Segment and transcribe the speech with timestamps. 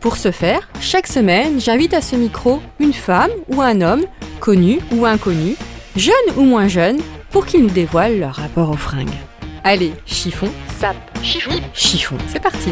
[0.00, 4.04] Pour ce faire, chaque semaine, j'invite à ce micro une femme ou un homme,
[4.38, 5.56] connu ou inconnu,
[5.96, 6.98] jeune ou moins jeune,
[7.30, 9.08] pour qu'ils nous dévoilent leur rapport aux fringues.
[9.64, 12.70] Allez, chiffon, sape, chiffon, chiffon, c'est parti.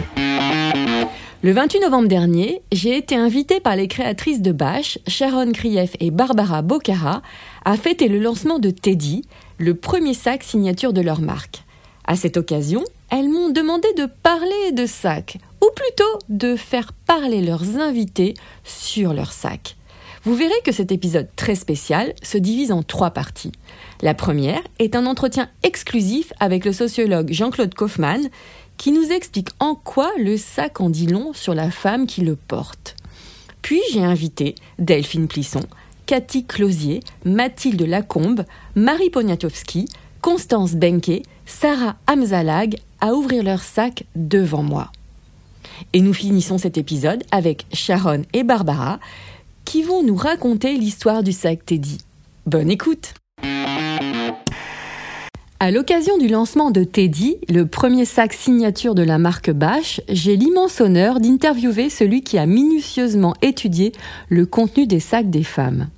[1.42, 6.12] Le 28 novembre dernier, j'ai été invitée par les créatrices de Bâche, Sharon Krief et
[6.12, 7.22] Barbara Bocara,
[7.64, 9.22] à fêter le lancement de Teddy,
[9.58, 11.64] le premier sac signature de leur marque.
[12.06, 17.40] À cette occasion, elles m'ont demandé de parler de sac, ou plutôt de faire parler
[17.40, 19.76] leurs invités sur leur sac.
[20.24, 23.52] Vous verrez que cet épisode très spécial se divise en trois parties.
[24.02, 28.28] La première est un entretien exclusif avec le sociologue Jean-Claude Kaufmann
[28.76, 32.34] qui nous explique en quoi le sac en dit long sur la femme qui le
[32.34, 32.96] porte.
[33.62, 35.64] Puis j'ai invité Delphine Plisson,
[36.06, 39.88] Cathy Closier, Mathilde Lacombe, Marie Poniatowski,
[40.22, 44.90] Constance Benke, Sarah Amzalag à ouvrir leur sac devant moi.
[45.92, 49.00] Et nous finissons cet épisode avec Sharon et Barbara
[49.64, 51.98] qui vont nous raconter l'histoire du sac Teddy.
[52.46, 53.14] Bonne écoute!
[55.58, 60.36] À l'occasion du lancement de Teddy, le premier sac signature de la marque Bache, j'ai
[60.36, 63.92] l'immense honneur d'interviewer celui qui a minutieusement étudié
[64.28, 65.88] le contenu des sacs des femmes.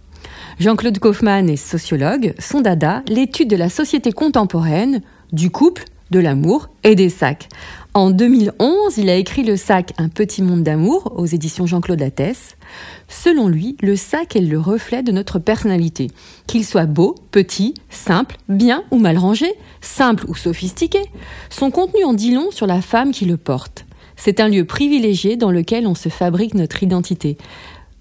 [0.60, 5.02] Jean-Claude Kaufmann est sociologue, son dada, l'étude de la société contemporaine,
[5.32, 7.48] du couple, de l'amour et des sacs.
[7.94, 12.56] En 2011, il a écrit le sac Un petit monde d'amour aux éditions Jean-Claude Lattès.
[13.08, 16.08] Selon lui, le sac est le reflet de notre personnalité.
[16.46, 21.00] Qu'il soit beau, petit, simple, bien ou mal rangé, simple ou sophistiqué,
[21.50, 23.84] son contenu en dit long sur la femme qui le porte.
[24.16, 27.38] C'est un lieu privilégié dans lequel on se fabrique notre identité.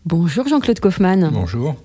[0.05, 1.29] Bonjour Jean-Claude Kaufmann.
[1.33, 1.75] Bonjour.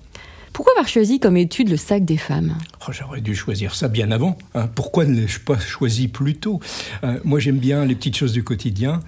[0.53, 2.55] Pourquoi avoir choisi comme étude le sac des femmes?
[2.87, 4.37] Oh, J'aurais dû choisir ça bien avant.
[4.53, 4.67] Hein.
[4.75, 6.59] Pourquoi ne l'ai-je pas choisi plus tôt?
[7.03, 8.99] Euh, Moi, j'aime bien les petites choses du quotidien.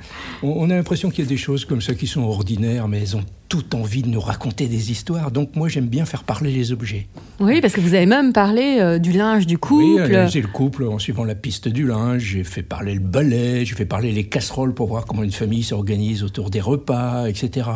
[0.42, 3.16] On, a l'impression qu'il y a des choses comme ça qui sont ordinaires, mais elles
[3.16, 5.30] ont toute envie de nous raconter des histoires.
[5.30, 7.08] Donc moi, j'aime bien faire parler les objets.
[7.40, 10.02] Oui, parce que vous avez même parlé euh, du linge du couple.
[10.10, 12.24] Oui, j'ai le couple en suivant la piste du linge.
[12.24, 15.64] J'ai fait parler le balai, j'ai fait parler les casseroles pour voir comment une famille
[15.64, 17.70] s'organise autour des repas, etc.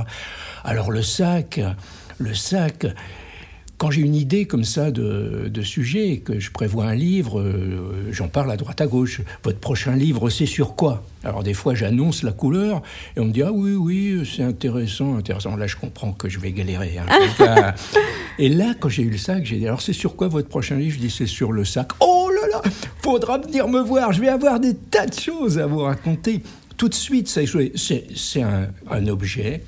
[0.64, 1.62] Alors le sac,
[2.18, 2.88] le sac,
[3.80, 8.28] quand j'ai une idée comme ça de, sujet, que je prévois un livre, euh, j'en
[8.28, 9.22] parle à droite à gauche.
[9.44, 11.06] Votre prochain livre, c'est sur quoi?
[11.24, 12.82] Alors des fois, j'annonce la couleur
[13.16, 15.56] et on me dit ah oui oui, c'est intéressant, intéressant.
[15.56, 16.98] Là, je comprends que je vais galérer.
[16.98, 17.74] Hein.
[18.40, 20.76] et là, quand j'ai eu le sac, j'ai dit alors c'est sur quoi votre prochain
[20.76, 20.96] livre?
[20.96, 21.88] Je dis c'est sur le sac.
[22.02, 22.62] Oh là là,
[23.02, 24.12] faudra venir me voir.
[24.12, 26.44] Je vais avoir des tas de choses à vous raconter.
[26.76, 29.64] Tout de suite, c'est un, un objet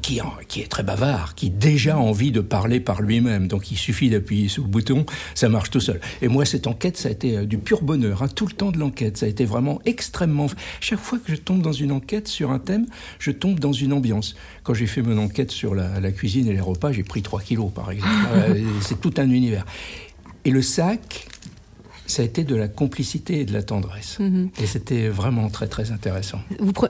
[0.00, 3.48] qui, qui, est très bavard, qui déjà a envie de parler par lui-même.
[3.48, 6.00] Donc il suffit d'appuyer sur le bouton, ça marche tout seul.
[6.22, 8.70] Et moi, cette enquête, ça a été euh, du pur bonheur, hein, tout le temps
[8.70, 9.16] de l'enquête.
[9.16, 10.46] Ça a été vraiment extrêmement...
[10.80, 12.86] Chaque fois que je tombe dans une enquête sur un thème,
[13.18, 14.34] je tombe dans une ambiance.
[14.62, 17.40] Quand j'ai fait mon enquête sur la, la cuisine et les repas, j'ai pris 3
[17.40, 18.10] kilos, par exemple.
[18.40, 19.66] Euh, c'est tout un univers.
[20.44, 21.26] Et le sac,
[22.10, 24.18] ça a été de la complicité et de la tendresse.
[24.18, 24.50] Mhm.
[24.60, 26.40] Et c'était vraiment très, très intéressant.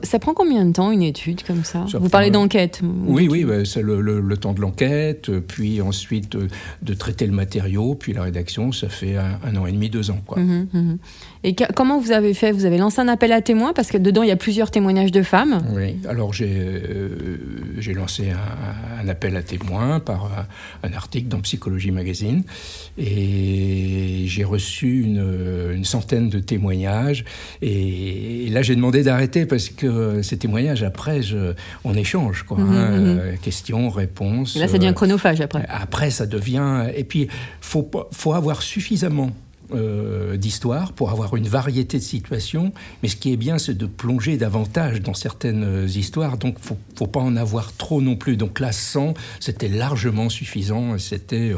[0.02, 3.64] ça prend combien de temps, une étude comme ça, Vous parlez d'enquête Oui, oui, bah,
[3.64, 6.48] c'est le, temps de l'enquête, euh, puis ensuite euh,
[6.82, 10.20] de, traiter le matériau, puis la rédaction, ça fait un, an et demi, deux ans.
[10.26, 10.38] Quoi.
[10.38, 10.98] Mhm, mhm.
[11.42, 12.52] Et comment vous avez fait?
[12.52, 15.10] Vous avez lancé un appel à témoins parce que dedans il y a plusieurs témoignages
[15.10, 15.62] de femmes.
[15.74, 17.38] Oui, alors j'ai euh,
[17.78, 20.46] j'ai lancé un, appel à témoins par
[20.82, 22.42] un, article dans Psychologie Magazine
[22.98, 27.24] et j'ai reçu une, une, centaine de témoignages
[27.62, 31.54] et, là j'ai demandé d'arrêter parce que ces témoignages après je,
[31.84, 33.18] on échange quoi, mmh, hein, mmh.
[33.18, 34.56] Euh, questions, réponses.
[34.56, 35.64] là ça devient chronophage après.
[35.68, 37.28] Après ça devient et puis
[37.62, 39.30] faut faut avoir suffisamment
[39.72, 42.72] euh, d'histoire, pour avoir une variété de situations.
[43.02, 46.38] Mais ce qui est bien, c'est de plonger davantage dans certaines euh, histoires.
[46.38, 48.36] Donc, faut, faut pas en avoir trop non plus.
[48.36, 50.98] Donc là, 100, c'était largement suffisant.
[50.98, 51.52] C'était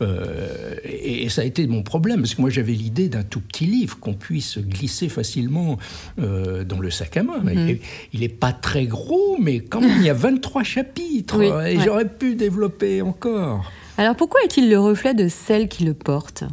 [0.00, 3.66] euh, et, ça a été mon problème parce que moi, j'avais l'idée d'un tout petit
[3.66, 5.78] livre qu'on puisse glisser facilement
[6.18, 7.40] dans le sac à main.
[7.40, 7.78] Mhm.
[8.12, 12.08] Il n'est pas très gros, mais quand même, il y a 23 chapitres et j'aurais
[12.08, 13.70] pu développer encore.
[13.98, 16.44] Alors pourquoi est-il le reflet de celle qui le porte?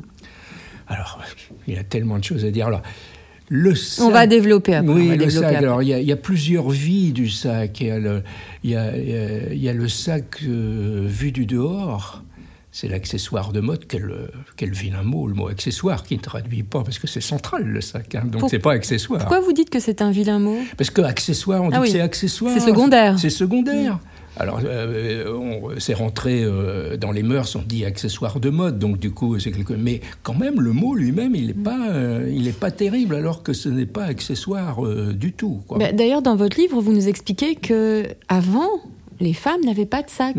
[0.93, 1.19] Alors,
[1.67, 2.67] il y a tellement de choses à dire.
[2.67, 2.81] Alors,
[3.49, 4.93] le on va développer après.
[4.93, 5.55] Oui, le sac.
[5.55, 7.81] Alors, il y, a, plusieurs vies du sac.
[7.81, 8.23] Il y a le,
[8.63, 12.23] il y a, le sac euh, vu du dehors.
[12.71, 13.85] C'est l'accessoire de mode.
[13.87, 14.11] Quel,
[14.55, 17.81] quel, vilain mot, le mot accessoire, qui ne traduit pas, parce que c'est central le
[17.81, 18.15] sac.
[18.15, 19.19] Hein, donc, c'est pas accessoire.
[19.19, 20.57] Pourquoi vous dites que c'est un vilain mot?
[20.77, 22.53] Parce que accessoire, on dit ah que c'est accessoire.
[22.53, 23.19] C'est secondaire.
[23.19, 23.99] C'est secondaire.
[24.37, 29.11] Alors, euh, c'est rentré euh, dans les mœurs, on dit accessoire de mode, donc du
[29.11, 29.73] coup, c'est quelque.
[29.73, 33.43] Mais quand même, le mot lui-même, il n'est pas, euh, il est pas terrible, alors
[33.43, 34.81] que ce n'est pas accessoire
[35.13, 35.61] du tout.
[35.93, 38.69] D'ailleurs, dans votre livre, vous nous expliquez que avant,
[39.19, 40.35] les femmes n'avaient pas de sac.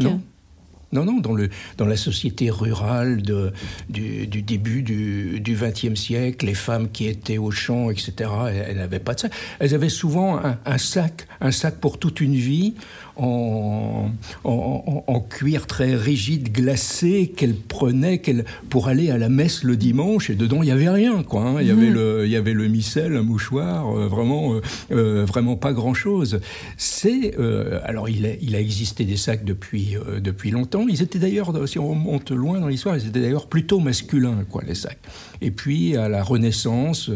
[0.95, 3.53] Non, non, dans, le, dans la société rurale de,
[3.89, 8.31] du, début du XXe siècle, les femmes qui étaient au champ, etc.,
[8.69, 9.33] elles, n'avaient pas de sac.
[9.59, 12.75] Elles avaient souvent un, sac, un sac pour toute une vie,
[13.17, 14.11] en,
[14.45, 20.31] en, cuir très rigide, glacé, qu'elle prenait qu'elle, pour aller à la messe le dimanche,
[20.31, 21.43] et dedans, il n'y avait rien, quoi.
[21.43, 21.57] Hein.
[21.61, 21.95] Il, y avait mhm.
[21.95, 26.41] le, il y avait le missel, un mouchoir, euh, vraiment, euh, euh, vraiment pas grand-chose.
[26.77, 27.37] C'est,
[27.85, 30.87] alors, il a, il a existé des sacs depuis, depuis longtemps.
[30.89, 34.63] Ils étaient d'ailleurs, si on remonte loin dans l'histoire, ils étaient d'ailleurs plutôt masculins, quoi,
[34.67, 34.99] les sacs.
[35.41, 37.11] Et puis, à la Renaissance,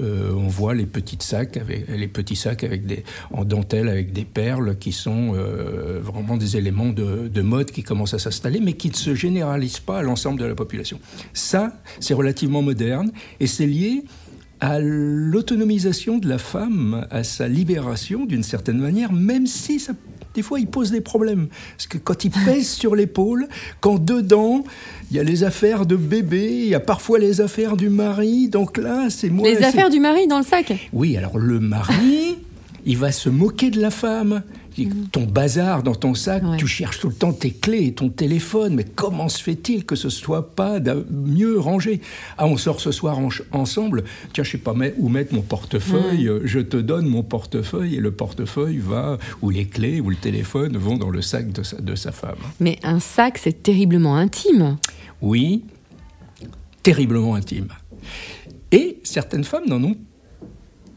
[0.00, 4.24] on voit les petits sacs avec, les petits sacs avec des, en dentelle avec des
[4.24, 8.88] perles qui sont euh, vraiment des éléments de, mode qui commencent à s'installer, mais qui
[8.88, 10.98] ne se généralisent pas à l'ensemble de la population.
[11.32, 14.04] Ça, c'est relativement moderne et c'est lié
[14.60, 19.92] à l'autonomisation de la femme, à sa libération d'une certaine manière, même si ça,
[20.34, 21.48] des fois il pose des problèmes.
[21.76, 23.48] Parce que quand il pèse sur l'épaule,
[23.80, 24.64] quand dedans
[25.10, 28.48] il y a les affaires de bébé, il y a parfois les affaires du mari,
[28.48, 29.46] donc là c'est moi.
[29.46, 32.36] Les affaires du mari dans le sac Oui, alors le mari,
[32.86, 34.42] il va se moquer de la femme.
[35.12, 38.74] Ton bazar dans ton sac, tu cherches tout le temps tes clés et ton téléphone,
[38.74, 40.80] mais comment se fait-il que ce soit pas
[41.10, 42.00] mieux rangé?
[42.38, 43.18] Ah, on sort ce soir
[43.52, 48.00] ensemble, tiens, je sais pas où mettre mon portefeuille, je te donne mon portefeuille et
[48.00, 51.80] le portefeuille va, ou les clés ou le téléphone vont dans le sac de sa,
[51.80, 52.38] de sa femme.
[52.60, 54.78] Mais un sac, c'est terriblement intime.
[55.20, 55.64] Oui,
[56.82, 57.68] terriblement intime.
[58.72, 59.96] Et certaines femmes n'en ont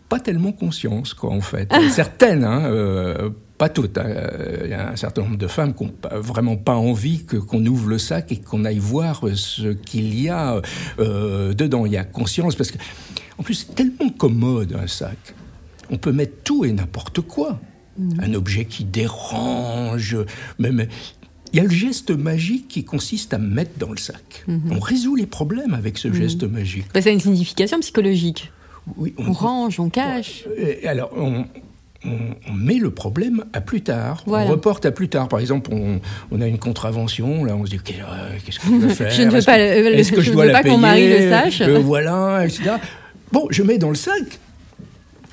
[0.09, 1.71] pas tellement conscience, quoi, en fait.
[1.89, 3.97] Certaines, hein, euh, pas toutes.
[3.97, 4.29] Hein.
[4.63, 7.65] Il y a un certain nombre de femmes qui n'ont vraiment pas envie que, qu'on
[7.65, 10.61] ouvre le sac et qu'on aille voir ce qu'il y a
[10.99, 11.85] euh, dedans.
[11.85, 12.77] Il y a conscience, parce que,
[13.37, 15.17] en plus, c'est tellement commode un sac.
[15.89, 17.59] On peut mettre tout et n'importe quoi.
[17.97, 18.19] Mmh.
[18.21, 20.17] Un objet qui dérange,
[20.59, 20.85] même.
[21.53, 24.43] Il y a le geste magique qui consiste à mettre dans le sac.
[24.47, 24.71] Mmh.
[24.71, 26.13] On résout les problèmes avec ce mmh.
[26.13, 26.85] geste magique.
[26.93, 28.51] Bah, ça a une signification psychologique.
[28.97, 30.45] Oui, on, range, on cache.
[30.85, 31.45] Alors, on,
[32.05, 34.23] on, met le problème à plus tard.
[34.27, 35.27] On reporte à plus tard.
[35.27, 39.11] Par exemple, on, a une contravention, là, on se dit qu'est-ce que je veux faire
[39.11, 41.61] Je ne veux pas, est-ce que je, dois pas qu'on mari le sache.
[41.61, 42.75] Euh, voilà, etc.
[43.31, 44.39] Bon, je mets dans le sac.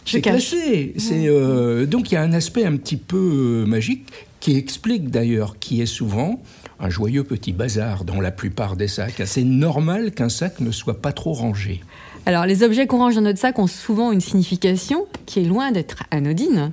[0.04, 0.94] C'est classé.
[0.98, 4.06] C'est euh, donc il y a un aspect un petit peu euh, magique
[4.40, 6.42] qui explique d'ailleurs qui est souvent
[6.78, 9.22] un joyeux petit bazar dans la plupart des sacs.
[9.24, 11.80] C'est normal qu'un sac ne soit pas trop rangé.
[12.26, 15.72] Alors, les objets qu'on range dans notre sac ont souvent une signification qui est loin
[15.72, 16.72] d'être anodine.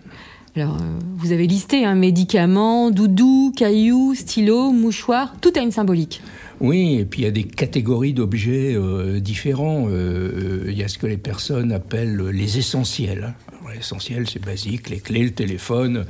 [0.55, 5.71] Alors, euh, vous avez listé un hein, médicament, doudou, caillou, stylo, mouchoir, tout a une
[5.71, 6.21] symbolique.
[6.61, 9.87] Oui, et puis il y a des catégories d'objets euh, différents.
[9.89, 13.33] Euh, il y a ce que les personnes appellent les essentiels.
[13.73, 16.05] L'essentiel, c'est basique, les clés, le téléphone,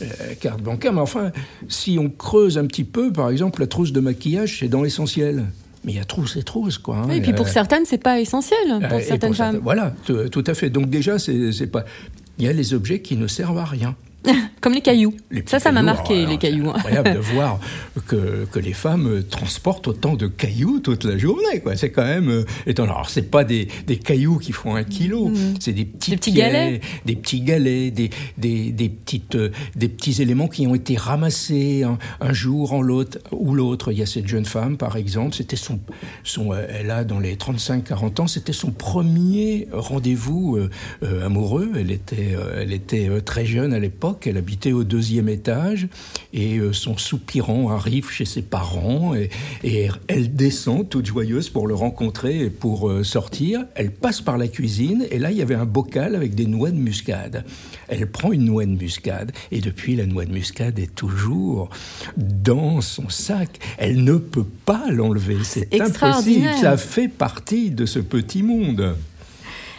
[0.00, 0.92] la carte bancaire.
[0.92, 1.32] Mais enfin,
[1.66, 5.46] si on creuse un petit peu, par exemple, la trousse de maquillage, c'est dans l'essentiel.
[5.86, 6.96] Mais il y a trousse et trousse, quoi.
[6.96, 7.10] Hein.
[7.10, 8.58] et puis pour certaines, c'est pas essentiel,
[8.90, 9.60] pour certaines femmes.
[9.62, 10.68] voilà, tout à fait.
[10.68, 11.84] Donc déjà, c'est pas...
[12.38, 13.96] Il y a les objets qui ne servent à rien.
[14.60, 15.14] Comme les cailloux.
[15.46, 16.70] ça, ça m'a marqué, oh, les cailloux.
[16.72, 17.60] C'est incroyable de voir
[18.06, 21.60] que, que, les femmes transportent autant de cailloux toute la journée.
[21.62, 21.76] Quoi.
[21.76, 22.94] C'est quand même euh, étonnant.
[22.94, 25.54] Alors, c'est pas des, des, cailloux qui font un kilo, mm.
[25.60, 29.88] c'est des petits, des petits galets, des petits galets, des, des, des, petites, euh, des
[29.88, 33.92] petits éléments qui ont été ramassés un, jour en l'autre ou l'autre.
[33.92, 35.80] Il y a cette jeune femme, par exemple, c'était son,
[36.24, 40.58] son, euh, elle a dans les 35-40 ans, c'était son premier rendez-vous
[41.22, 41.70] amoureux.
[41.76, 44.26] Elle était, elle était très jeune à l'époque l'époque.
[44.26, 45.88] Elle habitait au deuxième étage
[46.32, 49.30] et euh, son soupirant arrive chez ses parents et,
[49.62, 53.64] et, elle descend toute joyeuse pour le rencontrer et pour euh, sortir.
[53.74, 56.70] Elle passe par la cuisine et là il y avait un bocal avec des noix
[56.70, 57.44] de muscade.
[57.88, 61.70] Elle prend une noix de muscade et depuis la noix de muscade est toujours
[62.16, 63.58] dans son sac.
[63.78, 65.38] Elle ne peut pas l'enlever.
[65.42, 66.48] C'est impossible.
[66.60, 68.96] Ça fait partie de ce petit monde.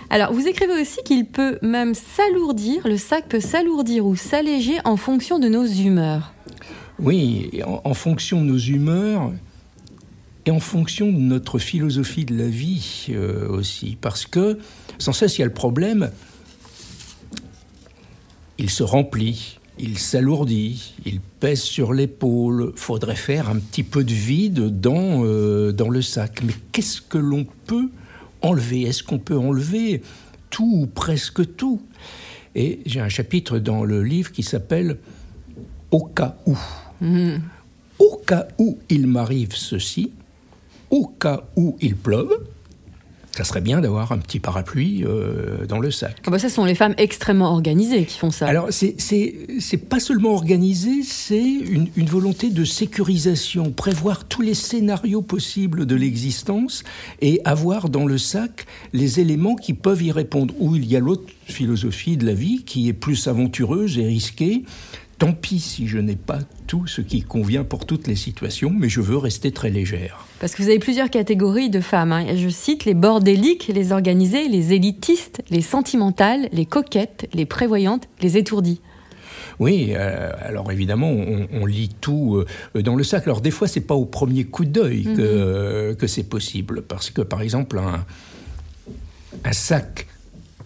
[0.10, 4.96] Alors, vous écrivez aussi qu'il peut même s'alourdir, le sac peut s'alourdir ou s'alléger en
[4.96, 6.34] fonction de nos humeurs.
[7.00, 9.34] Oui, en, fonction de nos humeurs
[10.46, 13.98] et en fonction de notre philosophie de la vie euh, aussi.
[14.00, 14.58] Parce que,
[14.98, 16.10] sans cesse, il y a le problème,
[18.58, 22.72] il se remplit, il s'alourdit, il pèse sur l'épaule.
[22.78, 26.42] Faudrait faire un petit peu de vide dans, euh, dans le sac.
[26.44, 27.90] Mais qu'est-ce que l'on peut
[28.42, 30.02] enlever Est-ce qu'on peut enlever
[30.50, 31.82] tout ou presque tout?
[32.56, 34.98] Et j'ai un chapitre dans le livre qui s'appelle
[35.92, 36.58] Au cas où.
[37.02, 37.42] Mhm.
[38.00, 40.12] Au cas où il m'arrive ceci,
[40.90, 42.32] au cas où il pleuve,
[43.38, 46.16] ça serait bien d'avoir un petit parapluie euh, dans le sac.
[46.26, 48.48] Ah bah ça, ce sont les femmes extrêmement organisées qui font ça.
[48.48, 55.22] Alors, c'est pas seulement organisé, c'est une, une, volonté de sécurisation, prévoir tous les scénarios
[55.22, 56.84] possibles de l'existence
[57.22, 60.56] et avoir dans le sac les éléments qui peuvent y répondre.
[60.60, 64.64] Ou il y a l'autre philosophie de la vie qui est plus aventureuse et risquée,
[65.18, 68.88] Tant pis si je n'ai pas tout ce qui convient pour toutes les situations, mais
[68.88, 70.28] je veux rester très légère.
[70.40, 72.12] Parce que vous avez plusieurs catégories de femmes.
[72.12, 72.36] Hein.
[72.36, 78.38] Je cite les bordéliques, les organisées, les élitistes, les sentimentales, les coquettes, les prévoyantes, les
[78.38, 78.80] étourdies.
[79.60, 82.44] Oui, euh, alors évidemment, on, lit tout
[82.76, 83.24] euh, dans le sac.
[83.24, 85.96] Alors des fois, c'est pas au premier coup d'œil que, mhm.
[85.96, 88.06] que c'est possible, parce que par exemple, un,
[89.44, 90.06] un sac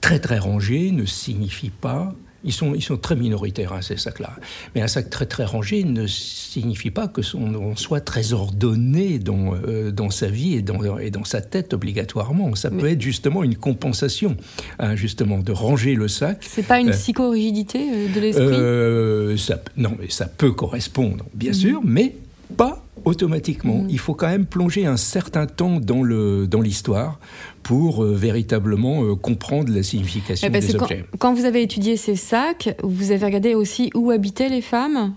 [0.02, 4.32] très très rangé ne signifie pas ils sont, ils sont très minoritaires, hein, ces sacs-là.
[4.76, 9.56] Mais un sac très très rangé ne signifie pas que son, soit très ordonné dans,
[9.56, 12.56] euh, dans sa vie et dans, et dans sa tête obligatoirement.
[12.56, 14.38] Ça peut être justement une compensation,
[14.80, 16.40] hein, justement, de ranger le sac.
[16.42, 19.56] C'est pas une euh, psychorigidité euh, de l'esprit?
[19.78, 21.58] Non, mais ça peut correspondre, bien mhm.
[21.58, 22.16] sûr, mais
[22.58, 23.80] pas automatiquement.
[23.84, 23.88] Mhm.
[23.90, 27.20] Il faut quand même plonger un certain temps dans l'histoire dans
[27.64, 31.06] pour euh, véritablement euh, comprendre la signification eh ben, des objets.
[31.20, 35.14] quand, vous avez étudié ces sacs, vous avez regardé aussi où habitaient les femmes?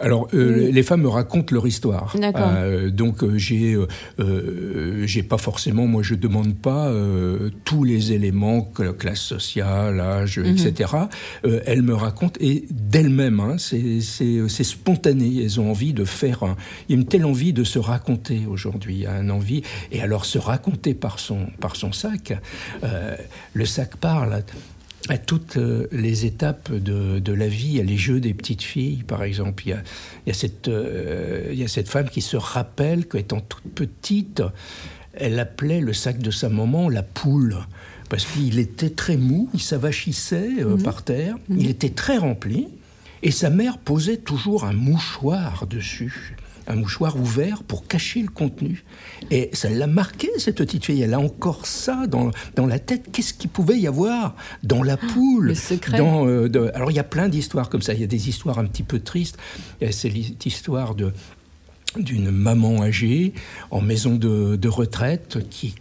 [0.00, 2.16] Alors, euh, les femmes me racontent leur histoire.
[2.16, 3.76] Euh, donc, euh, j'ai,
[5.02, 6.92] j'ai pas forcément, moi, je demande pas
[7.64, 8.62] tous les éléments,
[8.98, 10.46] classe sociale, âge, mhm.
[10.46, 10.92] etc.
[11.66, 15.42] elles me racontent et d'elles-mêmes, hein, c'est, c'est, spontané.
[15.42, 16.42] Elles ont envie de faire.
[16.42, 16.56] Un,
[16.88, 18.94] il y a une telle envie de se raconter aujourd'hui.
[18.94, 22.32] Il y a une envie et alors se raconter par son par son sac.
[23.52, 24.42] le sac parle
[25.08, 27.68] à toutes euh, les étapes de, la vie.
[27.68, 29.62] Il y a les jeux des petites filles, par exemple.
[29.66, 29.70] Il
[30.26, 34.42] y a, cette, euh, il y a cette femme qui se rappelle qu'étant toute petite,
[35.14, 37.56] elle appelait le sac de sa maman la poule.
[38.08, 40.82] Parce qu'il était très mou, il s'avachissait euh, mhm.
[40.82, 41.60] par terre, mhm.
[41.60, 42.68] il était très rempli,
[43.22, 46.36] et sa mère posait toujours un mouchoir dessus
[46.70, 48.84] un mouchoir ouvert pour cacher le contenu.
[49.30, 51.02] Et ça l'a marqué, cette petite fille.
[51.02, 53.08] Elle a encore ça dans, dans la tête.
[53.12, 55.98] Qu'est-ce qu'il pouvait y avoir dans la ah, poule Le secret.
[55.98, 57.92] Dans, euh, Alors, il y a plein d'histoires comme ça.
[57.92, 59.36] Il y a des histoires un petit peu tristes.
[59.90, 61.12] C'est l'histoire de
[61.98, 63.34] d'une maman âgée
[63.72, 65.74] en maison de, de retraite qui,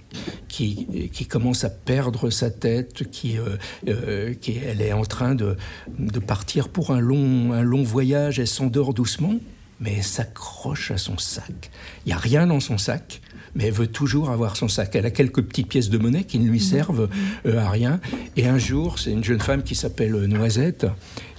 [0.48, 5.36] qui, qui, commence à perdre sa tête, qui, euh, euh, qui elle est en train
[5.36, 5.56] de,
[6.00, 9.36] de partir pour un long, un long voyage, elle s'endort doucement
[9.80, 11.72] mais elle s'accroche à son sac.
[12.06, 13.22] Il n'y a rien dans son sac,
[13.56, 14.96] mais elle veut toujours avoir son sac.
[14.96, 17.10] Elle a quelques petites pièces de monnaie qui ne lui servent
[17.46, 18.00] euh, à rien.
[18.36, 20.88] Et un jour, c'est une jeune femme qui s'appelle Noisette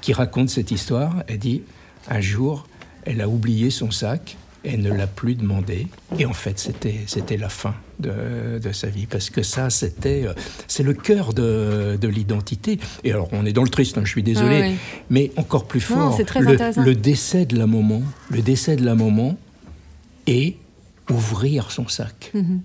[0.01, 1.23] qui raconte cette histoire.
[1.29, 1.63] Elle dit,
[2.09, 2.67] un jour,
[3.05, 5.87] elle a oublié son sac elle ne l'a plus demandé.
[6.19, 9.07] Et en fait, c'était la fin de, de, sa vie.
[9.07, 10.33] Parce que ça, c'était, euh,
[10.67, 12.79] c'est le cœur de, de l'identité.
[13.05, 14.63] Et alors, on est dans le triste, hein, je suis désolé.
[14.63, 18.95] Ah mais encore plus fort, le, le, décès de la maman, le décès de la
[18.95, 19.37] maman
[20.27, 20.57] et
[21.11, 22.31] ouvrir son sac.
[22.35, 22.61] Mhm.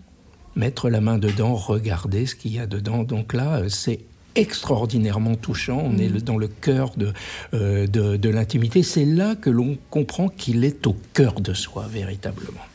[0.56, 3.04] Mettre la main dedans, regarder ce qu'il y a dedans.
[3.04, 4.00] Donc là, c'est
[4.36, 5.82] extraordinairement touchant.
[5.84, 6.22] On est mm.
[6.22, 6.92] dans le cœur
[7.54, 8.84] euh, de, de, l'intimité.
[8.84, 12.66] C'est là que l'on comprend qu'il est au cœur de soi, véritablement.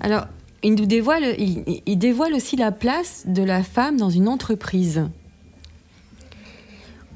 [0.00, 0.26] Alors,
[0.62, 5.02] il, nous dévoile, il dévoile aussi la place de la femme dans une entreprise.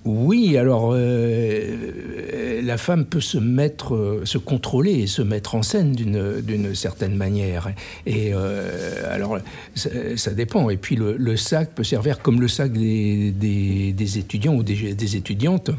[0.05, 5.93] Oui, alors euh, la femme peut se mettre, se contrôler et se mettre en scène
[5.93, 7.73] d'une certaine manière.
[8.05, 9.39] Et euh, alors
[9.77, 10.71] ça, dépend.
[10.71, 15.71] Et puis le, sac peut servir comme le sac des, des, étudiants ou des étudiantes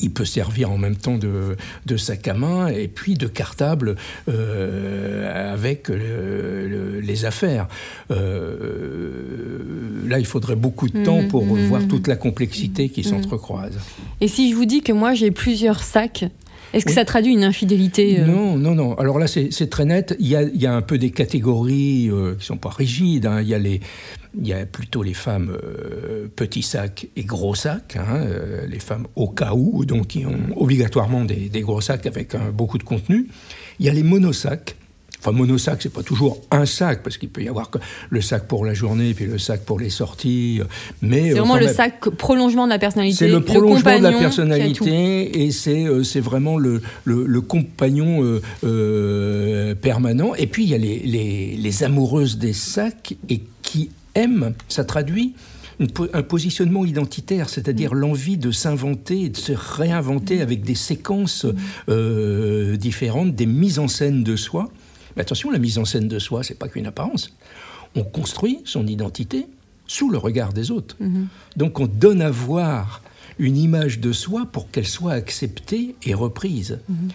[0.00, 3.96] il peut servir en même temps de, de, sac à main et puis de cartable
[4.28, 7.68] euh, avec euh, les affaires.
[8.10, 11.88] Euh, là, il faudrait beaucoup de temps mmh, pour mmh, voir mmh.
[11.88, 13.78] toute la complexité qui s'entrecroise.
[14.20, 16.24] Et si je vous dis que moi j'ai plusieurs sacs
[16.74, 18.94] est-ce que ça traduit une infidélité Non, non, non.
[18.96, 20.16] Alors là, c'est très net.
[20.18, 23.26] Il y, a, il y, a, un peu des catégories qui qui sont pas rigides.
[23.26, 23.40] Hein.
[23.40, 23.80] Il y a les
[24.36, 28.80] il y a plutôt les femmes euh, petits sacs et gros sacs, hein, euh, les
[28.80, 33.28] femmes au cas où, donc qui ont obligatoirement des, gros sacs avec beaucoup de contenu.
[33.78, 34.74] Il y a les monosacs.
[35.24, 37.70] Enfin, monosac, c'est pas toujours un sac, parce qu'il peut y avoir
[38.10, 40.60] le sac pour la journée et puis le sac pour les sorties.
[41.00, 43.16] Mais c'est vraiment le sac prolongement de la personnalité.
[43.16, 48.40] C'est le prolongement de la personnalité et c'est c'est vraiment le, le, compagnon
[49.80, 50.34] permanent.
[50.34, 54.84] Et puis il y a les, les, les amoureuses des sacs et qui M, ça
[54.84, 55.34] traduit
[56.12, 57.98] un positionnement identitaire, c'est-à-dire mm.
[57.98, 61.46] l'envie de s'inventer de se réinventer avec des séquences
[61.88, 64.70] euh, différentes, des mises en scène de soi.
[65.16, 67.34] Mais attention, la mise en scène de soi, c'est pas qu'une apparence.
[67.94, 69.46] On construit son identité
[69.86, 70.96] sous le regard des autres.
[71.00, 71.26] Mm-hmm.
[71.56, 73.02] Donc on donne à voir
[73.38, 76.80] une image de soi pour qu'elle soit acceptée et reprise.
[76.90, 77.10] Mm-hmm.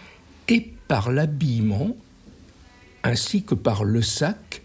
[0.49, 1.95] Et par l'habillement,
[3.03, 4.61] ainsi que par le sac,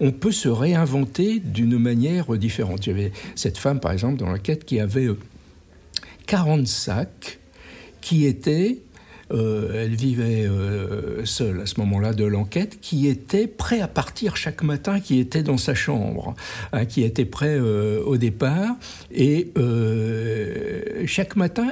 [0.00, 2.82] on peut se réinventer d'une manière différente.
[2.82, 5.08] J'avais cette femme, par exemple, dans l'enquête, qui avait
[6.26, 7.38] 40 euh, sacs
[8.00, 8.78] qui étaient
[9.32, 14.36] euh, elle vivait euh, seule à ce moment-là de l'enquête, qui était prêt à partir
[14.36, 16.34] chaque matin, qui était dans sa chambre,
[16.72, 18.76] hein, qui était prêt au départ.
[19.12, 19.52] Et
[21.06, 21.68] chaque matin,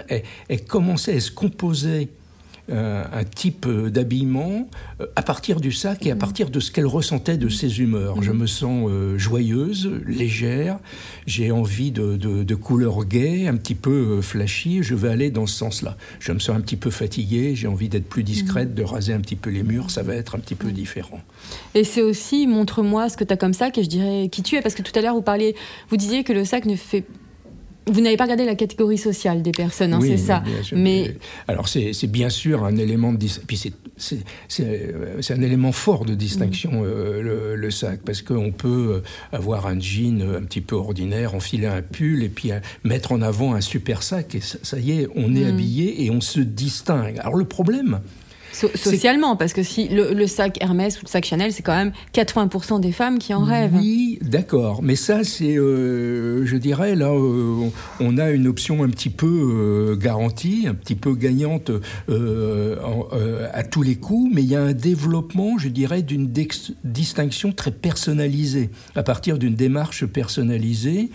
[0.48, 2.23] elle, commençait, à se composer euh,
[2.70, 4.68] un type d'habillement
[5.00, 8.22] euh, à partir du sac et à partir de ce qu'elle ressentait de ses humeurs.
[8.22, 10.78] Je me sens euh, joyeuse, légère,
[11.26, 15.56] j'ai envie de, de, couleurs gaies, un petit peu flashy, je vais aller dans ce
[15.56, 15.96] sens-là.
[16.20, 19.20] Je me sens un petit peu fatiguée, j'ai envie d'être plus discrète, de raser un
[19.20, 21.20] petit peu les murs, ça va être un petit peu différent.
[21.74, 24.56] Et c'est aussi, montre-moi ce que tu as comme sac et je dirais qui tu
[24.56, 25.54] es, parce que tout à l'heure vous parliez,
[25.90, 27.04] vous disiez que le sac ne fait
[27.86, 30.42] vous n'avez pas regardé la catégorie sociale des personnes, hein, c'est ça.
[30.72, 31.16] mais
[31.48, 33.60] alors c'est bien sûr un élément de puis
[34.48, 36.84] c'est un élément fort de distinction mm.
[36.84, 41.66] euh, le, sac parce qu'on peut euh, avoir un jean un petit peu ordinaire, enfiler
[41.66, 45.08] un pull et puis euh, mettre en avant un super sac et ça, y est,
[45.14, 45.48] on est mm.
[45.48, 47.18] habillé et on se distingue.
[47.18, 48.00] Alors le problème,
[48.54, 52.80] socialement, parce que si le, sac Hermès ou le sac Chanel, c'est quand même 80%
[52.80, 53.74] des femmes qui en rêvent.
[53.74, 54.82] Oui, d'accord.
[54.82, 57.68] Mais ça, c'est, euh, je dirais, là, euh,
[58.00, 61.70] on a une option un petit peu euh, garantie, un petit peu gagnante
[62.08, 66.30] à tous les coups, mais il y a un développement, je dirais, d'une
[66.84, 68.70] distinction très personnalisée.
[68.94, 71.10] À partir d'une démarche personnalisée,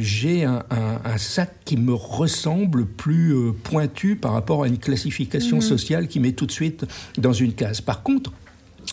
[0.00, 5.62] j'ai un, un, sac qui me ressemble plus pointu par rapport à une classification Mhm.
[5.62, 6.84] sociale qui met tout de suite
[7.18, 7.80] dans une case.
[7.80, 8.32] Par contre,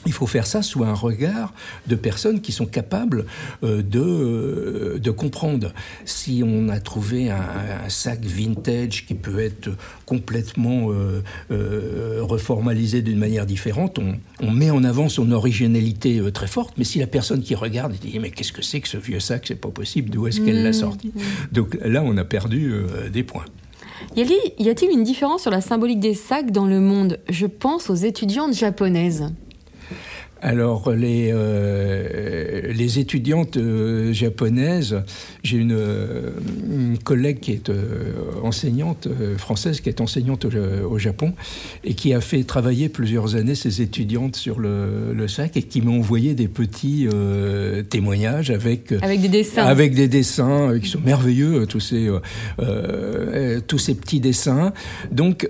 [0.05, 1.53] il faut faire ça sous un regard
[1.87, 3.25] de personnes qui sont capables
[3.63, 5.73] euh, de, euh, de comprendre.
[6.05, 9.69] Si on a trouvé un, sac vintage qui peut être
[10.05, 13.99] complètement euh, reformalisé d'une manière différente,
[14.41, 16.75] on, met en avant son originalité très forte.
[16.77, 19.45] Mais si la personne qui regarde dit mais qu'est-ce que c'est que ce vieux sac,
[19.47, 20.73] c'est pas possible, d'où est-ce qu'elle l'a mhm.
[20.73, 21.11] sorti?
[21.51, 22.73] Donc là, on a perdu
[23.11, 23.45] des points.
[24.15, 27.19] Y a-t-il une différence sur la symbolique des sacs dans le monde?
[27.29, 29.31] Je pense aux étudiantes japonaises.
[30.41, 35.01] Alors, les, euh, les étudiantes euh, japonaises,
[35.43, 36.29] j'ai une, euh,
[37.03, 37.69] collègue qui est
[38.43, 41.33] enseignante française, qui est enseignante au, Japon,
[41.83, 45.91] et qui a fait travailler plusieurs années ses étudiantes sur le, sac, et qui m'a
[45.91, 47.07] envoyé des petits
[47.89, 49.65] témoignages avec, avec des dessins.
[49.65, 52.09] Avec des dessins qui sont merveilleux, tous ces,
[53.67, 54.73] tous ces petits dessins.
[55.11, 55.49] Donc,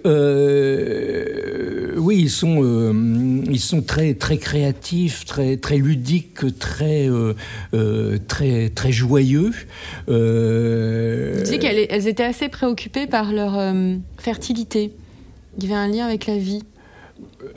[1.97, 4.78] oui, ils sont, ils sont très, très créatifs
[5.25, 7.33] très, très ludique, très, euh,
[7.73, 9.51] euh, très, très joyeux.
[10.09, 11.43] Euh...
[11.43, 13.73] Tu qu'elles étaient assez préoccupées par leur
[14.17, 14.91] fertilité.
[15.57, 16.63] Il y avait un lien avec la vie.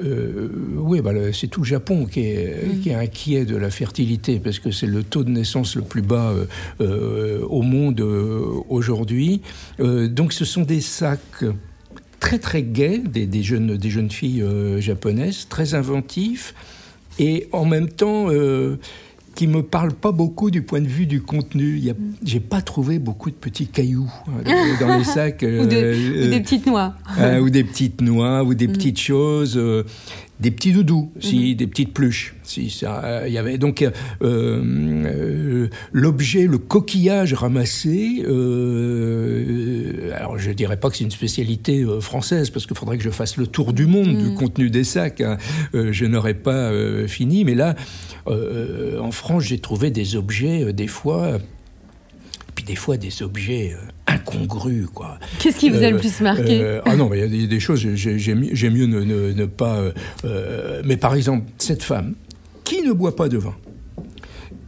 [0.00, 2.80] oui, bah, c'est tout le Japon qui est, mm.
[2.80, 6.02] qui est, inquiet de la fertilité parce que c'est le taux de naissance le plus
[6.02, 6.34] bas
[6.80, 8.00] au monde
[8.68, 9.42] aujourd'hui.
[9.78, 11.44] donc ce sont des sacs
[12.20, 14.44] très très gais, des, des, jeunes, des jeunes filles
[14.78, 16.54] japonaises, très inventifs,
[17.18, 18.78] et en même temps euh,
[19.34, 21.80] qui me parle pas beaucoup du point de vue du contenu.
[22.24, 25.42] J'ai pas trouvé beaucoup de petits cailloux hein, dans les sacs.
[25.60, 26.94] ou, des petites noix.
[27.18, 29.84] Euh, ou des petites noix, ou des petites choses, euh,
[30.42, 32.34] des petits doudous, si, des petites pluches.
[32.42, 33.90] Si ça, il y avait donc euh,
[34.22, 38.24] euh, l'objet, le coquillage ramassé.
[38.26, 43.04] euh, alors je dirais pas que c'est une spécialité euh, française parce qu'il faudrait que
[43.04, 45.20] je fasse le tour du monde du contenu des sacs.
[45.20, 45.38] hein.
[45.74, 47.76] Euh, je n'aurais pas euh, fini, mais là,
[48.26, 51.38] euh, en France, j'ai trouvé des objets euh, des fois
[52.54, 53.74] puis des fois des objets
[54.22, 55.18] incongrus, quoi.
[55.38, 57.46] Qu'est-ce qui vous a le Euh, plus marqué euh, Ah non, mais il y a
[57.46, 59.78] des, choses, j'ai- j'ai mi- j'ai mieux ne, ne- ne pas...
[60.24, 62.14] euh, mais par exemple, cette femme
[62.64, 63.54] qui ne boit pas de vin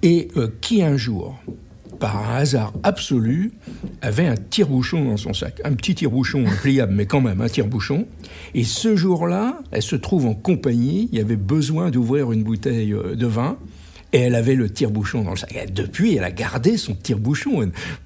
[0.03, 0.29] et
[0.61, 1.39] qui un jour,
[1.99, 3.53] par un hasard absolu,
[4.03, 5.61] avait un tire-bouchon dans son sac.
[5.65, 8.07] Un petit tire-bouchon pliable, mais quand même un tire-bouchon.
[8.55, 12.95] Et ce jour-là, elle se trouve en compagnie, il y avait besoin d'ouvrir une bouteille
[13.15, 13.57] de vin.
[14.15, 15.53] Et elle avait le tire-bouchon dans le sac.
[15.61, 17.59] Et depuis, elle a gardé son tire-bouchon.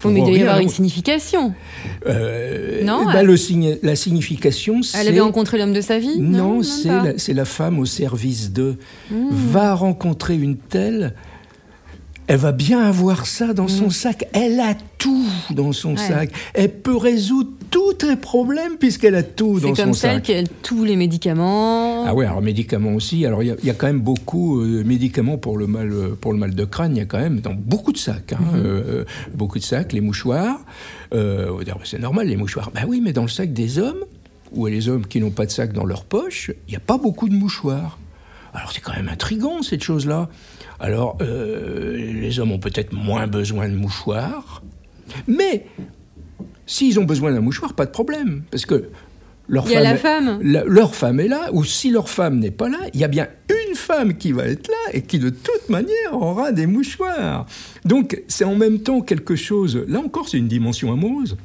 [0.06, 1.52] Mais il doit y avoir une signification.
[2.06, 3.36] Euh, Non, bah, elle- le
[3.82, 4.98] la signification, c'est...
[4.98, 6.18] Elle avait rencontré l'homme de sa vie?
[6.18, 8.76] Non, la, c'est la femme au service de.
[9.10, 9.28] Hmm.
[9.30, 11.14] Va rencontrer une telle.
[12.28, 14.28] Elle va bien avoir ça dans son sac.
[14.34, 15.92] Elle a tout dans son.
[15.92, 15.96] Ouais.
[15.96, 16.30] sac.
[16.54, 20.22] Elle peut résoudre tous les problèmes puisqu'elle a tout dans C'est son comme celle sac.
[20.24, 22.04] qui a tous les médicaments.
[22.06, 23.24] Ah ouais, alors médicaments aussi.
[23.24, 25.90] Alors il y a- il y, a quand même beaucoup de médicaments pour le mal
[25.92, 26.94] euh, pour le mal de crâne.
[26.96, 28.62] Il y a quand même dans beaucoup de sacs, hein, Mhm.
[28.64, 30.60] euh, beaucoup de sacs, les mouchoirs.
[31.14, 32.70] Euh, bah, c'est normal les mouchoirs.
[32.74, 34.04] Ben oui, mais dans le sac des hommes
[34.52, 36.98] ou les hommes qui n'ont pas de sac dans leur poche, il n'y a pas
[36.98, 37.98] beaucoup de mouchoirs.
[38.54, 40.28] Alors c'est quand même intrigant cette chose-là.
[40.80, 44.62] Alors euh, les hommes ont peut-être moins besoin de mouchoirs,
[45.26, 45.66] mais
[46.66, 48.88] s'ils ont besoin d'un mouchoir, pas de problème, parce que
[49.48, 50.38] leur Il y a la est- femme.
[50.42, 53.08] la- leur femme est là, ou si leur femme n'est pas là, il y a
[53.08, 57.46] bien une femme qui va être là et qui de toute manière aura des mouchoirs.
[57.84, 61.36] Donc c'est en même temps quelque chose, là encore c'est une dimension amoureuse.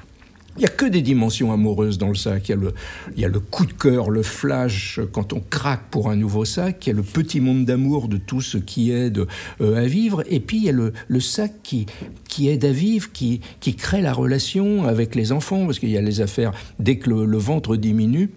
[0.55, 2.47] Il n'y a que des dimensions amoureuses dans le sac.
[2.47, 2.73] Il y, a le,
[3.15, 6.45] il y a le coup de cœur, le flash quand on craque pour un nouveau
[6.45, 6.85] sac.
[6.85, 9.25] Il y a le petit monde d'amour de tout ce qui aide
[9.61, 10.23] euh, à vivre.
[10.29, 11.87] Et puis il y a le, le sac qui,
[12.29, 15.65] qui aide à vivre, qui, qui crée la relation avec les enfants.
[15.65, 18.29] Parce qu'il y a les affaires, dès que le, le ventre diminue,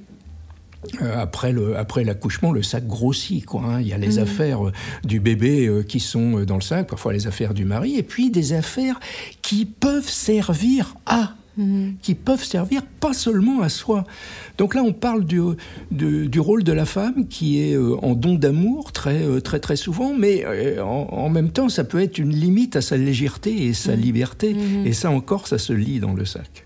[1.03, 3.63] euh, après le après l'accouchement, le sac grossit quoi.
[3.63, 3.81] hein.
[3.83, 4.73] Il y a les affaires euh,
[5.05, 8.55] du bébé qui sont dans le sac, parfois les affaires du mari, et puis des
[8.55, 8.99] affaires
[9.43, 11.35] qui peuvent servir à
[12.03, 14.05] qui peuvent servir pas seulement à soi.
[14.59, 15.41] Donc là, on parle du,
[15.91, 19.77] du rôle de la femme qui est euh, en don d'amour très, euh, très, très
[19.77, 23.67] souvent, mais euh, en, en même temps, ça peut être une limite à sa légèreté
[23.67, 24.57] et sa liberté.
[24.85, 26.66] Et ça encore, ça se lit dans le sac.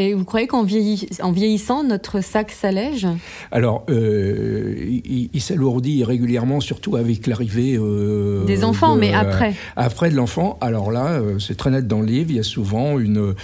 [0.00, 3.08] Et vous croyez qu'en vieilli- en vieillissant, notre sac s'allège?
[3.50, 9.54] Alors, euh, il, il s'alourdit régulièrement, surtout avec l'arrivée euh, Des enfants, de- mais après.
[9.74, 12.30] Après de l'enfant, alors là, euh, c'est très net dans le livre.
[12.30, 13.34] Il y a souvent une,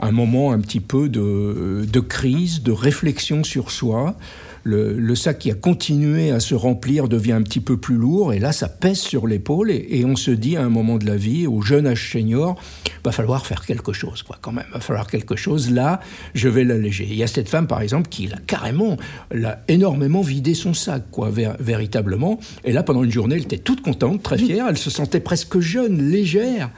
[0.00, 4.16] un moment un petit peu de, de crise, de réflexion sur soi.
[4.62, 8.34] Le, le sac qui a continué à se remplir devient un petit peu plus lourd
[8.34, 11.06] et là ça pèse sur l'épaule et, et on se dit à un moment de
[11.06, 12.60] la vie, au jeune âge senior,
[13.02, 15.70] va falloir faire quelque chose quoi quand même, va falloir quelque chose.
[15.70, 16.00] Là,
[16.34, 17.06] je vais l'alléger.
[17.08, 18.98] Il y a cette femme par exemple qui l'a carrément,
[19.30, 22.38] l'a énormément vidé son sac quoi, ver- véritablement.
[22.64, 25.58] Et là pendant une journée, elle était toute contente, très fière, elle se sentait presque
[25.60, 26.70] jeune, légère.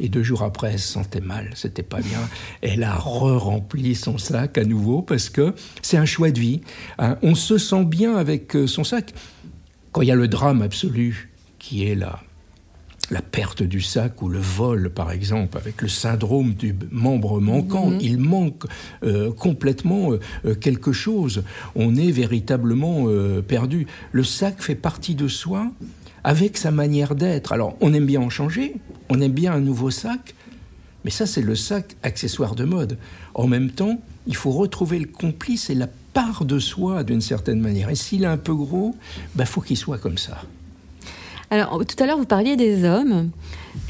[0.00, 2.20] Et deux jours après, elle se sentait mal, c'était pas bien.
[2.62, 6.60] Elle a re-rempli son sac à nouveau parce que c'est un choix de vie.
[6.98, 7.16] hein.
[7.22, 9.12] On se sent bien avec euh, son sac.
[9.92, 12.20] Quand il y a le drame absolu qui est la,
[13.10, 17.92] la perte du sac ou le vol, par exemple, avec le syndrome du membre manquant,
[18.00, 18.64] il manque
[19.02, 21.42] euh, complètement euh, euh, quelque chose.
[21.74, 23.86] On est véritablement euh, perdu.
[24.12, 25.72] Le sac fait partie de soi
[26.24, 27.52] avec sa manière d'être.
[27.52, 28.74] Alors, on aime bien en changer,
[29.08, 30.34] on aime bien un nouveau sac,
[31.04, 32.98] mais ça, c'est le sac accessoire de mode.
[33.34, 37.60] En même temps, il faut retrouver le complice et la part de soi d'une certaine
[37.60, 37.88] manière.
[37.90, 38.94] Et s'il est un peu gros,
[39.34, 40.42] bah, faut qu'il soit comme ça.
[41.50, 43.30] Alors, tout à l'heure, vous parliez des hommes.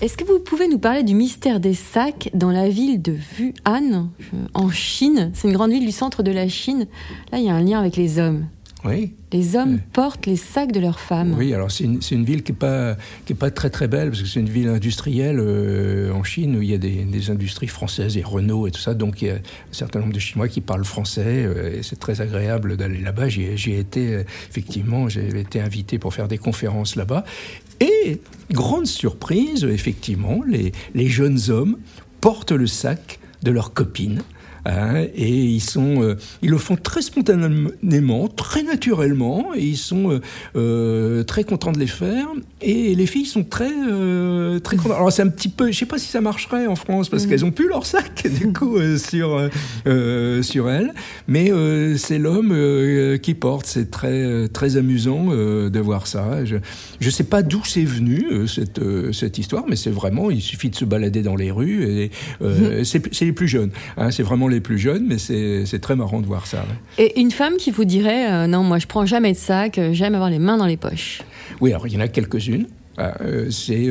[0.01, 4.11] Est-ce que vous pouvez nous parler du mystère des sacs dans la ville de Wuhan,
[4.55, 5.33] en Chine?
[5.35, 6.87] C'est une grande ville du centre de la Chine.
[7.33, 8.47] Là, il y a un lien avec les hommes.
[8.85, 9.13] Oui.
[9.33, 11.35] Les hommes portent les sacs de leurs femmes.
[11.37, 14.23] Oui, alors c'est une, ville qui n'est pas, qui est pas très très belle, parce
[14.23, 17.67] que c'est une ville industrielle euh, en Chine où il y a des, des industries
[17.67, 18.95] françaises et Renault et tout ça.
[18.95, 21.99] Donc il y a un certain nombre de Chinois qui parlent français euh, et c'est
[21.99, 23.29] très agréable d'aller là-bas.
[23.29, 27.25] J'y ai- été, euh, effectivement, j'ai été invité pour faire des conférences là-bas.
[27.81, 28.21] Et
[28.53, 31.79] grande surprise, effectivement, les, les jeunes hommes
[32.21, 34.23] portent le sac de leur copine.
[34.69, 40.11] Hein, et ils sont, euh, ils le font très spontanément, très naturellement, et ils sont
[40.11, 40.21] euh,
[40.57, 42.29] euh, très contents de les faire.
[42.61, 43.71] Et les filles sont très,
[44.63, 44.97] très contentes.
[44.97, 47.29] Alors c'est un petit peu, je sais pas si ça marcherait en France parce mm.
[47.29, 49.49] qu'elles ont plus leur sac du coup sur
[50.43, 50.93] sur elles,
[51.29, 51.53] mais
[51.97, 53.67] c'est l'homme qui porte.
[53.67, 56.45] C'est très très amusant de voir ça.
[56.45, 56.57] Je
[57.01, 58.81] je sais pas d'où c'est venu cette
[59.13, 62.85] cette histoire, mais c'est vraiment, il suffit de se balader dans les rues et mm.
[62.85, 63.71] c'est les plus jeunes.
[63.97, 66.65] Hein, c'est vraiment les plus jeunes, mais c'est très marrant de voir ça.
[66.99, 69.93] Et une femme qui vous dirait euh, non, moi je prends jamais de sac, euh,
[69.93, 71.23] j'aime avoir les mains dans les poches.
[71.61, 72.67] Oui, alors il y en a quelques-unes.
[72.99, 73.89] Euh, c'est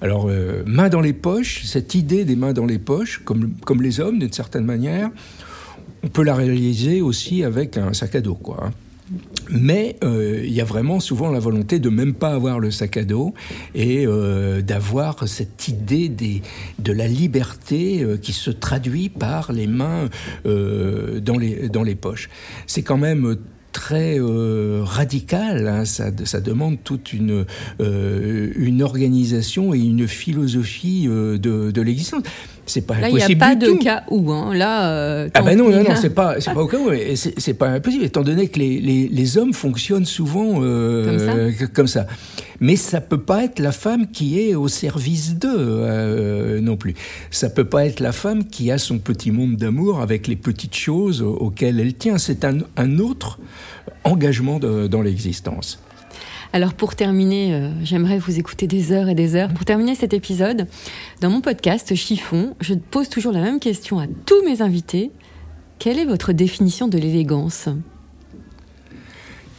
[0.00, 0.30] alors
[0.64, 1.64] mains dans les poches.
[1.64, 5.10] Cette idée des mains dans les poches, comme comme les hommes d'une certaine manière,
[6.02, 8.64] on peut la réaliser aussi avec un sac à dos, quoi.
[8.64, 8.70] Hein.
[9.50, 12.96] Mais euh, il y a vraiment souvent la volonté de même pas avoir le sac
[12.96, 13.34] à dos
[13.74, 16.42] et euh, d'avoir cette idée des,
[16.78, 20.08] de la liberté euh, qui se traduit par les mains
[20.44, 22.30] dans, les, dans les poches.
[22.66, 23.36] C'est quand même
[23.72, 25.66] très radical.
[25.66, 25.84] Hein.
[25.84, 27.44] Ça, demande toute une,
[28.82, 32.22] organisation et une philosophie de l'existence.
[32.64, 34.30] C'est pas Là, il n'y a pas de cas où.
[34.30, 34.54] Hein.
[34.54, 36.90] Là, euh, ah ben non, non, non, c'est pas, c'est pas au cas où.
[37.14, 41.66] C'est pas impossible, étant donné que les, les, les hommes fonctionnent souvent euh, comme, ça.
[41.74, 42.06] comme, ça.
[42.60, 46.94] Mais ça peut pas être la femme qui est au service d'eux euh, non plus.
[47.30, 50.76] Ça peut pas être la femme qui a son petit monde d'amour avec les petites
[50.76, 52.18] choses auxquelles elle tient.
[52.18, 53.40] C'est un, un autre
[54.04, 55.80] engagement de, dans l'existence.
[56.54, 59.48] Alors pour terminer, euh, j'aimerais vous écouter des heures et des heures.
[59.48, 60.66] Pour terminer cet épisode,
[61.22, 65.10] dans mon podcast Chiffon, je pose toujours la même question à tous mes invités.
[65.78, 67.70] Quelle est votre définition de l'élégance?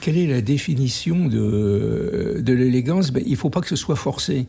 [0.02, 3.12] Quelle est la définition de, l'élégance?
[3.12, 4.46] Ben, Il ne faut pas que ce soit forcé.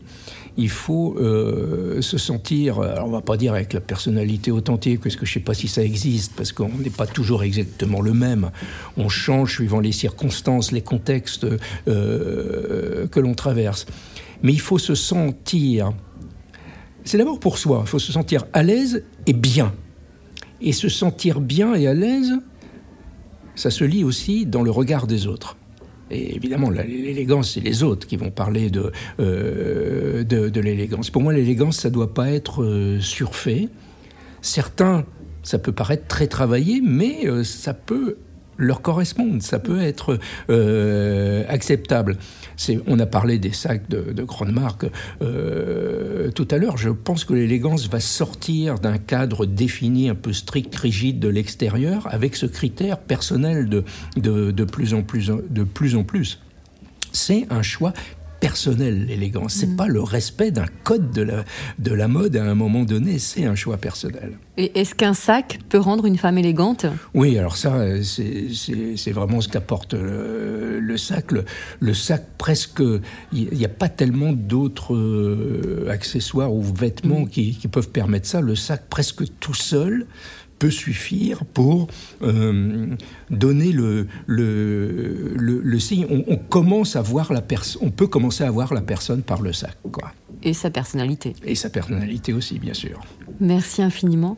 [0.57, 5.17] Il faut euh, se sentir, alors on va pas dire avec la personnalité authentique, parce
[5.17, 8.51] que je sais pas si ça existe, parce qu'on n'est pas toujours exactement le même.
[8.97, 11.47] On change suivant les circonstances, les contextes
[11.89, 13.87] euh, que l'on traverse.
[14.43, 15.93] Mais il faut se sentir,
[17.05, 19.75] c'est d'abord pour soi, il faut se sentir à l'aise et bien.
[20.61, 22.33] Et se sentir bien et à l'aise,
[23.57, 25.57] ça se lit aussi dans le regard des autres.
[26.11, 31.11] Et évidemment, l'élégance, c'est les autres qui vont parler de, euh, de, l'élégance.
[31.11, 33.69] Pour moi, l'élégance, ça ne doit pas être euh, surfait.
[34.43, 35.05] Certains,
[35.43, 38.17] ça peut paraître très travaillé, mais euh, ça peut
[38.57, 40.19] leur correspondre, ça peut être
[41.49, 42.17] acceptable
[42.87, 44.87] on a parlé des sacs de, de grandes marques
[45.23, 46.77] euh, tout à l'heure.
[46.77, 52.09] Je pense que l'élégance va sortir d'un cadre défini un peu strict, rigide de l'extérieur,
[52.11, 53.85] avec ce critère personnel de,
[54.17, 55.31] de, plus en plus.
[55.51, 56.41] De plus en plus.
[57.13, 57.93] C'est un choix
[58.45, 59.55] personnel, l'élégance.
[59.55, 59.77] C'est mm.
[59.77, 61.45] pas le respect d'un code de la,
[61.79, 64.33] de la mode à un moment donné, c'est un choix personnel.
[64.59, 66.85] Et est-ce qu'un sac peut rendre une femme élégante?
[67.15, 71.33] Oui, alors ça, c'est vraiment ce qu'apporte le, sac.
[71.81, 72.83] Le, sac, presque,
[73.33, 77.31] il n'y a pas tellement d'autres euh, accessoires ou vêtements mm.
[77.31, 78.43] qui, qui, peuvent permettre ça.
[78.43, 80.07] Le sac, presque tout seul,
[80.59, 81.89] peut suffire pour
[82.23, 82.95] euh,
[83.31, 86.07] donner le, le, le, signe.
[86.27, 87.43] On, commence à voir la
[87.81, 90.13] on peut commencer à voir la personne par le sac, quoi.
[90.43, 91.35] Et sa personnalité.
[91.45, 93.01] Et sa personnalité aussi, bien sûr.
[93.41, 94.37] Merci infiniment.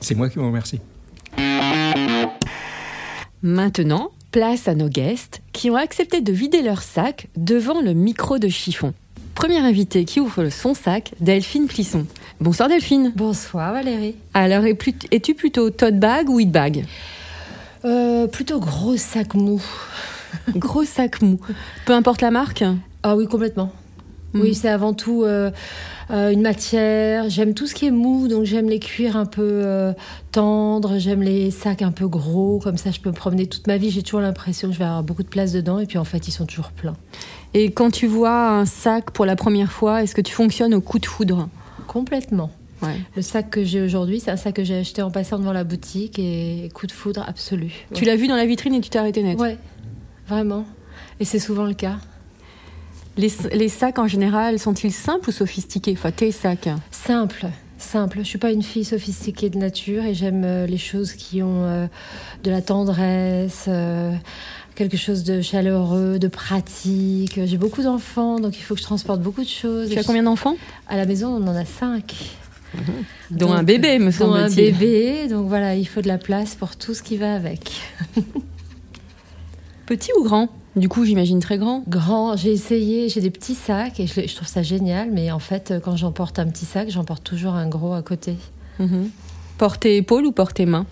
[0.00, 0.80] C'est moi qui vous remercie.
[3.42, 8.38] Maintenant, place à nos guests qui ont accepté de vider leur sac devant le micro
[8.38, 8.92] de chiffon.
[9.36, 12.06] Premier invité qui ouvre son sac, Delphine Plisson.
[12.40, 13.12] Bonsoir Delphine.
[13.14, 14.16] Bonsoir Valérie.
[14.32, 16.86] Alors, es-tu plutôt tote bag ou it bag
[17.84, 19.62] euh, Plutôt gros sac mou.
[20.56, 21.38] gros sac mou.
[21.84, 22.64] Peu importe la marque
[23.02, 23.70] Ah oui, complètement.
[24.32, 24.40] Hmm.
[24.40, 25.50] Oui, c'est avant tout euh,
[26.10, 27.28] euh, une matière.
[27.28, 29.92] J'aime tout ce qui est mou, donc j'aime les cuirs un peu
[30.32, 33.76] tendres, j'aime les sacs un peu gros, comme ça je peux me promener toute ma
[33.76, 33.90] vie.
[33.90, 36.26] J'ai toujours l'impression que je vais avoir beaucoup de place dedans, et puis en fait
[36.26, 36.96] ils sont toujours pleins.
[37.58, 40.82] Et quand tu vois un sac pour la première fois, est-ce que tu fonctionnes au
[40.82, 41.48] coup de foudre
[41.86, 42.50] Complètement.
[43.16, 45.64] Le sac que j'ai aujourd'hui, c'est un sac que j'ai acheté en passant devant la
[45.64, 47.72] boutique et coup de foudre absolu.
[47.94, 49.56] Tu l'as vu dans la vitrine et tu t'es arrêté net Ouais,
[50.28, 50.66] vraiment.
[51.18, 51.96] Et c'est souvent le cas.
[53.16, 55.94] Les, les sacs en général sont-ils simples ou sophistiqués?
[55.96, 57.46] Enfin, tes sacs Simple,
[57.78, 58.18] simple.
[58.18, 61.64] Je suis pas une fille sophistiquée de nature et j'aime euh, les choses qui ont
[61.64, 61.86] euh,
[62.44, 63.64] de la tendresse.
[63.66, 64.12] Euh,
[64.76, 67.40] quelque chose de chaleureux, de pratique.
[67.44, 69.90] J'ai beaucoup d'enfants, donc il faut que je transporte beaucoup de choses.
[69.90, 70.56] Tu as combien d'enfants?
[70.86, 72.14] À la maison, on en a cinq.
[72.74, 73.38] Mhm.
[73.38, 74.74] Dont un bébé, me semble-t-il.
[74.74, 77.72] un bébé, donc voilà, il faut de la place pour tout ce qui va avec.
[79.86, 80.50] Petit ou grand?
[80.76, 81.82] Du coup, j'imagine très grand.
[81.88, 85.72] Grand, j'ai essayé, j'ai des petits sacs et je, trouve ça génial, mais en fait,
[85.82, 88.36] quand j'emporte un petit sac, j'emporte toujours un gros à côté.
[88.78, 89.10] Mhm.
[89.56, 90.84] Porter épaule ou porter main?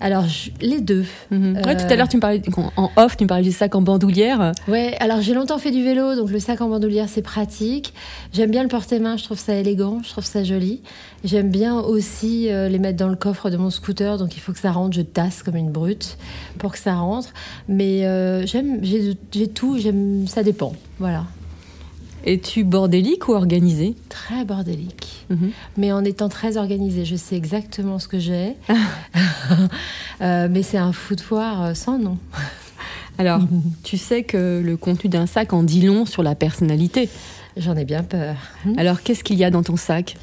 [0.00, 0.24] Alors,
[0.60, 1.04] les deux.
[1.30, 1.60] Mhm.
[1.62, 2.40] tout à l'heure, tu me parlais
[2.76, 4.52] en off, tu me parlais du sac en bandoulière.
[4.68, 7.92] Ouais, alors j'ai longtemps fait du vélo, donc le sac en bandoulière, c'est pratique.
[8.32, 10.82] J'aime bien le porter-main, je trouve ça élégant, je trouve ça joli.
[11.24, 14.52] J'aime bien aussi euh, les mettre dans le coffre de mon scooter, donc il faut
[14.52, 16.16] que ça rentre, je tasse comme une brute
[16.58, 17.30] pour que ça rentre.
[17.68, 20.74] Mais euh, j'aime, j'ai tout, j'aime, ça dépend.
[21.00, 21.24] Voilà.
[22.24, 25.50] Es-tu bordélique ou organisée Très bordélique, mhm.
[25.76, 27.04] mais en étant très organisée.
[27.04, 28.54] Je sais exactement ce que j'ai,
[30.20, 32.18] euh, mais c'est un foutoir euh, sans nom.
[33.18, 33.40] Alors,
[33.82, 37.08] tu sais que le contenu d'un sac en dit long sur la personnalité.
[37.56, 38.36] J'en ai bien peur.
[38.76, 40.16] Alors, qu'est-ce qu'il y a dans ton sac?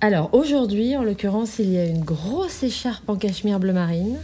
[0.00, 4.16] Alors, aujourd'hui, en l'occurrence, il y a une grosse écharpe en cachemire bleu marine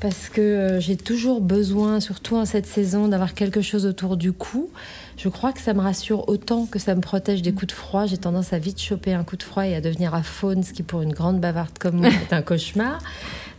[0.00, 4.32] parce que euh, j'ai toujours besoin, surtout en cette saison, d'avoir quelque chose autour du
[4.32, 4.70] cou.
[5.16, 8.06] Je crois que ça me rassure autant que ça me protège des coups de froid.
[8.06, 10.72] J'ai tendance à vite choper un coup de froid et à devenir à faune, ce
[10.72, 13.00] qui pour une grande bavarde comme moi est un cauchemar.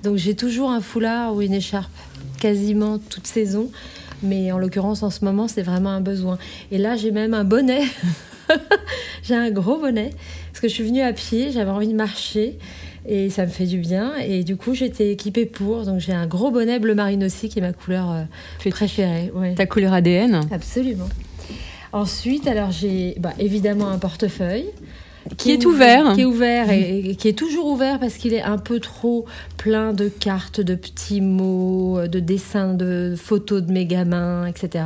[0.04, 1.92] Donc j'ai toujours un foulard ou une écharpe
[2.40, 3.70] quasiment toute saison.
[4.24, 6.38] Mais en l'occurrence, en ce moment, c'est vraiment un besoin.
[6.72, 7.84] Et là, j'ai même un bonnet.
[9.24, 10.12] j'ai un gros bonnet.
[10.52, 12.58] Parce que je suis venue à pied, j'avais envie de marcher
[13.06, 14.14] et ça me fait du bien.
[14.18, 15.86] Et du coup, j'étais équipée pour.
[15.86, 19.32] Donc, j'ai un gros bonnet bleu marine aussi, qui est ma couleur euh, préférée.
[19.56, 21.10] Ta couleur ADN Absolument.
[21.92, 24.66] Ensuite, alors j'ai bah, évidemment un portefeuille.
[25.38, 26.14] Qui, est ouvert.
[26.16, 29.26] Qui est ouvert et, qui est toujours ouvert parce qu'il est un peu trop
[29.58, 34.86] plein de cartes, de petits mots, de dessins, de photos de mes gamins, etc.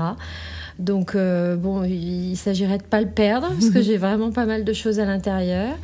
[0.80, 4.66] Donc, euh, bon, il s'agirait de pas le perdre parce que j'ai vraiment pas mal
[4.66, 5.76] de choses à l'intérieur.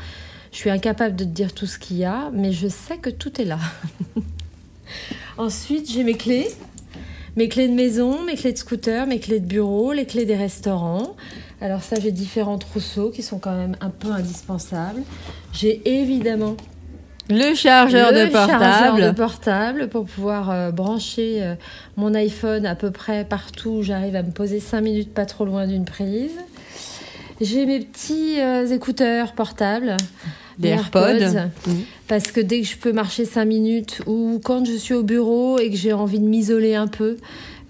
[0.51, 3.09] Je suis incapable de te dire tout ce qu'il y a, mais je sais que
[3.09, 3.59] tout est là.
[5.37, 6.47] Ensuite, j'ai mes clés.
[7.35, 10.35] Mes clés de maison, mes clés de scooter, mes clés de bureau, les clés des
[10.35, 11.15] restaurants.
[11.61, 15.03] Alors ça, j'ai différents trousseaux qui sont quand même un peu indispensables.
[15.53, 16.57] J'ai évidemment
[17.29, 18.63] le chargeur, de, portable.
[18.63, 21.55] chargeur de portable pour pouvoir euh, brancher euh,
[21.95, 23.83] mon iPhone à peu près partout.
[23.83, 26.31] J'arrive à me poser 5 minutes pas trop loin d'une prise.
[27.41, 29.95] J'ai mes petits euh, écouteurs portables.
[30.57, 31.47] Des AirPods.
[31.67, 31.71] Mmh.
[32.09, 35.57] Parce que dès que je peux marcher 5 minutes ou quand je suis au bureau
[35.57, 37.15] et que j'ai envie de m'isoler un peu,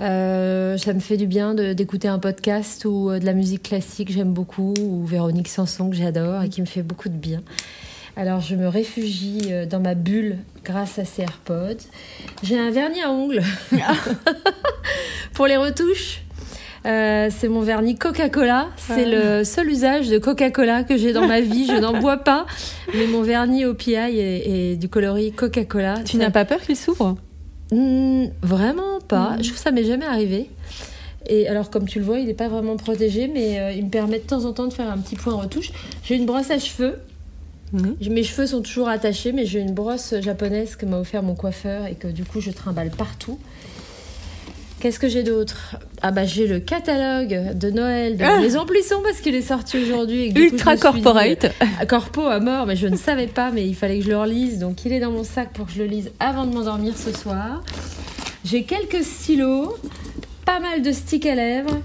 [0.02, 4.12] euh, ça me fait du bien d'écouter un podcast ou euh, de la musique classique,
[4.12, 7.44] j'aime beaucoup, ou Véronique Sanson que j'adore et qui me fait beaucoup de bien.
[8.16, 11.86] Alors je me réfugie dans ma bulle grâce à ces AirPods.
[12.42, 13.44] J'ai un vernis à ongles
[15.34, 16.24] pour les retouches.
[16.86, 18.68] Euh, c'est mon vernis Coca-Cola.
[18.78, 21.66] C'est le seul usage de Coca-Cola que j'ai dans ma vie.
[21.68, 22.46] Je n'en bois pas,
[22.94, 25.96] mais mon vernis au PI est, du coloris Coca-Cola.
[26.06, 27.18] Tu n'as pas peur qu'il s'ouvre?
[27.72, 29.36] Hmm, Vraiment pas.
[29.38, 30.50] Je trouve que ça m'est jamais arrivé.
[31.28, 33.90] Et alors, comme tu le vois, il n'est pas vraiment protégé, mais euh, il me
[33.90, 35.72] permet de temps en temps de faire un petit point retouche.
[36.04, 36.96] J'ai une brosse à cheveux.
[37.72, 37.96] Mhm.
[38.10, 41.86] Mes cheveux sont toujours attachés, mais j'ai une brosse japonaise que m'a offert mon coiffeur
[41.86, 43.38] et que du coup je trimballe partout.
[44.80, 45.76] Qu'est-ce que j'ai d'autre?
[46.02, 48.40] Ah bah j'ai le catalogue de Noël de ah.
[48.40, 50.32] Maison Plisson parce qu'il est sorti aujourd'hui.
[50.34, 51.46] Ultra corporate.
[51.46, 54.18] Euh, corpo à mort, mais je ne savais pas, mais il fallait que je le
[54.18, 54.58] relise.
[54.58, 57.12] Donc il est dans mon sac pour que je le lise avant de m'endormir ce
[57.12, 57.62] soir.
[58.46, 59.76] J'ai quelques stylos,
[60.46, 61.78] pas mal de sticks à lèvres.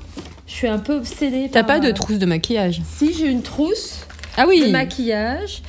[0.46, 1.48] Je suis un peu obsédée.
[1.50, 2.80] T'as pas de euh, trousse de maquillage?
[2.96, 4.64] Si, j'ai une trousse ah oui.
[4.64, 5.62] de maquillage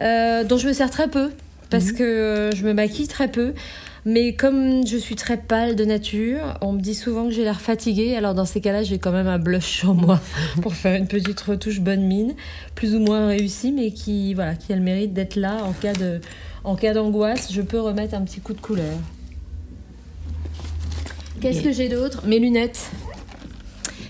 [0.00, 1.30] euh, dont je me sers très peu
[1.70, 1.94] parce mhm.
[1.94, 3.54] que je me maquille très peu.
[4.08, 7.60] Mais comme je suis très pâle de nature, on me dit souvent que j'ai l'air
[7.60, 8.14] fatiguée.
[8.14, 10.20] Alors dans ces cas-là, j'ai quand même un blush sur moi
[10.62, 12.36] pour faire une petite retouche bonne mine,
[12.76, 15.92] plus ou moins réussie, mais qui, voilà, qui a le mérite d'être là en cas
[15.92, 16.20] de,
[16.62, 17.52] en cas d'angoisse.
[17.52, 18.94] Je peux remettre un petit coup de couleur.
[21.40, 22.22] Qu'est-ce que j'ai d'autre?
[22.28, 22.92] Mes lunettes.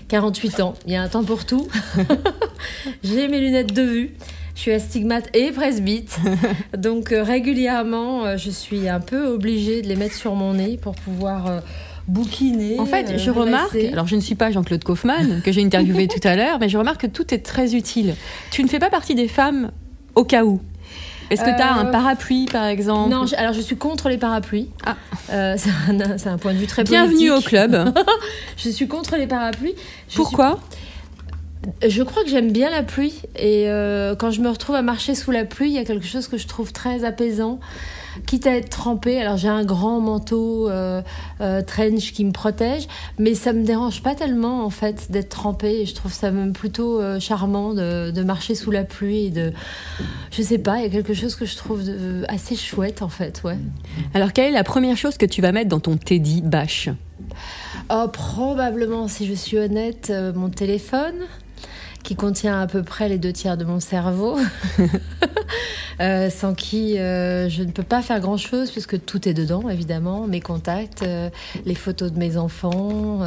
[0.09, 1.67] 48 ans, il y a un temps pour tout.
[3.03, 4.15] j'ai mes lunettes de vue.
[4.57, 6.17] Je suis astigmate et presbyte.
[6.77, 10.79] donc euh, régulièrement, euh, je suis un peu obligée de les mettre sur mon nez
[10.81, 11.59] pour pouvoir euh,
[12.07, 12.79] bouquiner.
[12.79, 16.27] En fait, je remarque, alors je ne suis pas Jean-Claude Kaufmann, que j'ai interviewé tout
[16.27, 18.15] à l'heure, mais je remarque que tout est très utile.
[18.49, 19.69] Tu ne fais pas partie des femmes
[20.15, 20.59] au cas où
[21.29, 23.11] est-ce que tu as un parapluie, par exemple?
[23.11, 24.69] Non, alors je suis contre les parapluies.
[24.85, 24.95] Ah.
[25.57, 27.93] c'est un, point de vue très Bienvenue au club.
[28.57, 29.75] je suis contre les parapluies.
[30.15, 30.59] Pourquoi?
[31.87, 35.15] Je crois que j'aime bien la pluie et euh, quand je me retrouve à marcher
[35.15, 37.59] sous la pluie, il y a quelque chose que je trouve très apaisant,
[38.25, 39.19] quitte à être trempée.
[39.19, 41.01] Alors j'ai un grand manteau euh,
[41.41, 42.87] euh, trench qui me protège,
[43.19, 45.81] mais ça me dérange pas tellement en fait d'être trempée.
[45.81, 49.51] Et je trouve ça même plutôt charmant de, de, marcher sous la pluie et de,
[50.31, 51.81] je sais pas, il y a quelque chose que je trouve
[52.27, 53.57] assez chouette en fait, ouais.
[54.13, 56.89] Alors quelle est la première chose que tu vas mettre dans ton Teddy Bâche
[57.89, 61.15] Oh, probablement, si je suis honnête, mon téléphone
[62.07, 64.37] qui contient à peu près les deux tiers de mon cerveau.
[65.99, 70.25] euh, sans qui euh, je ne peux pas faire grand-chose puisque tout est dedans, évidemment,
[70.25, 71.29] mes contacts, euh,
[71.65, 73.19] les photos de mes enfants,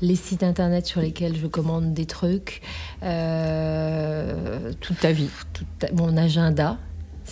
[0.00, 2.62] les sites internet sur lesquels je commande des trucs,
[3.02, 6.78] toute ta vie, toute ta- mon agenda.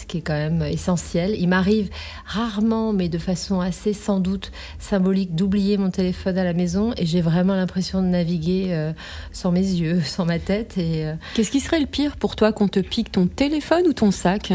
[0.02, 1.36] Ce qui est quand même essentiel.
[1.38, 1.88] Il m'arrive
[2.26, 4.50] rarement, mais de façon assez sans doute
[4.80, 8.92] symbolique, d'oublier mon téléphone à la maison et j'ai vraiment l'impression de naviguer euh,
[9.30, 10.76] sans mes yeux, sans ma tête.
[10.76, 13.92] Et euh, Qu'est-ce qui serait le pire pour toi qu'on te pique ton téléphone ou
[13.92, 14.52] ton sac?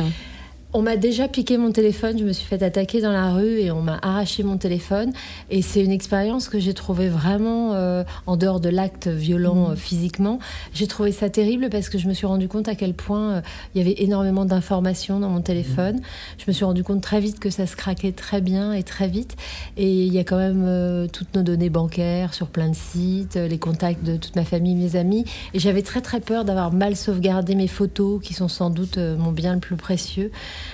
[0.74, 3.72] On m'a déjà piqué mon téléphone, je me suis fait attaquer dans la rue et
[3.72, 5.14] on m'a arraché mon téléphone.
[5.50, 9.76] Et c'est une expérience que j'ai trouvée vraiment, euh, en dehors de l'acte violent euh,
[9.76, 10.40] physiquement,
[10.74, 13.42] j'ai trouvé ça terrible parce que je me suis rendu compte à quel point euh,
[13.74, 16.02] il y avait énormément d'informations dans mon téléphone.
[16.38, 19.08] Je me suis rendu compte très vite que ça se craquait très bien et très
[19.08, 19.38] vite.
[19.78, 23.58] Et il y a quand même toutes nos données bancaires sur plein de sites, les
[23.58, 25.24] contacts de toute ma famille, mes amis.
[25.54, 29.32] Et j'avais très très peur d'avoir mal sauvegardé mes photos, qui sont sans doute mon
[29.32, 30.32] bien le plus précieux.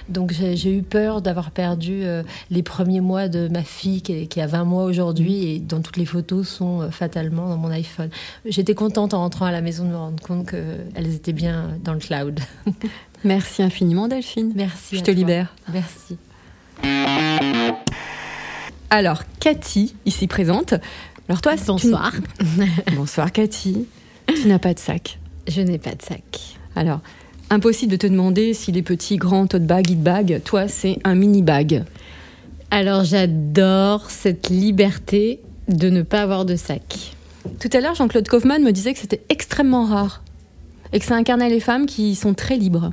[0.09, 4.41] Donc j'ai eu peur d'avoir perdu euh, les premiers mois de ma fille qui, qui
[4.41, 8.09] a 20 mois aujourd'hui et dont toutes les photos sont euh, fatalement dans mon iPhone.
[8.45, 11.93] J'étais contente en rentrant à la maison de me rendre compte qu'elles étaient bien dans
[11.93, 12.39] le cloud.
[13.23, 14.51] Merci infiniment Delphine.
[14.55, 14.95] Merci.
[14.95, 15.13] Je à te toi.
[15.13, 15.55] libère.
[15.71, 16.17] Merci.
[18.89, 20.75] Alors, Cathy, ici présente.
[21.29, 22.11] Alors toi, c'est- Bonsoir.
[22.11, 23.87] tu- Bonsoir Cathy.
[24.27, 25.19] Tu n'as pas de sac.
[25.47, 26.57] Je n'ai pas de sac.
[26.75, 26.99] Alors,
[27.53, 31.15] impossible de te demander si les petits grands tote bag, it bag, toi, c'est un
[31.15, 31.83] mini bag.
[32.71, 37.15] Alors j'adore cette liberté de ne pas avoir de sac.
[37.59, 40.23] Tout à l'heure, Jean-Claude Kaufmann me disait que c'était extrêmement rare
[40.91, 42.91] et que ça incarnait les femmes qui sont très libres.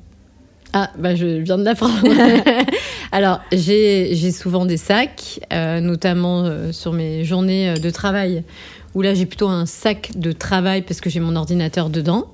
[0.72, 1.94] Ah, bah je viens de l'apprendre.
[3.12, 8.44] Alors, j'ai j'ai souvent des sacs, euh, notamment euh, sur mes journées euh, de travail,
[8.94, 12.26] où là j'ai plutôt un sac de travail parce que j'ai mon ordinateur dedans.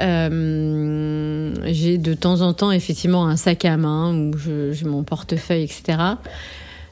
[0.00, 5.64] Euh, j'ai de temps en temps effectivement un sac à main où j'ai mon portefeuille,
[5.64, 5.98] etc.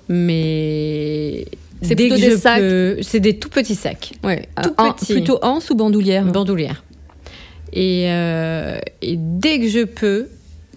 [0.08, 1.44] Mais
[1.82, 4.12] C'est dès plutôt que des sacs- peux- c'est des tout petits sacs.
[4.24, 6.24] Ouais, Tout en- plutôt anse ou bandoulière?
[6.24, 6.82] bandoulière.
[7.72, 10.28] Et, euh, et dès que je peux,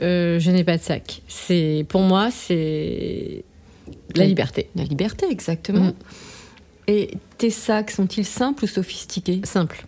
[0.01, 1.21] euh, je n'ai pas de sac.
[1.27, 3.43] C'est pour moi, c'est
[4.15, 4.67] la liberté.
[4.75, 5.86] La liberté, exactement.
[5.86, 5.93] Mhm.
[6.88, 9.39] Et tes sacs sont-ils simples ou sophistiqués?
[9.45, 9.86] Simple.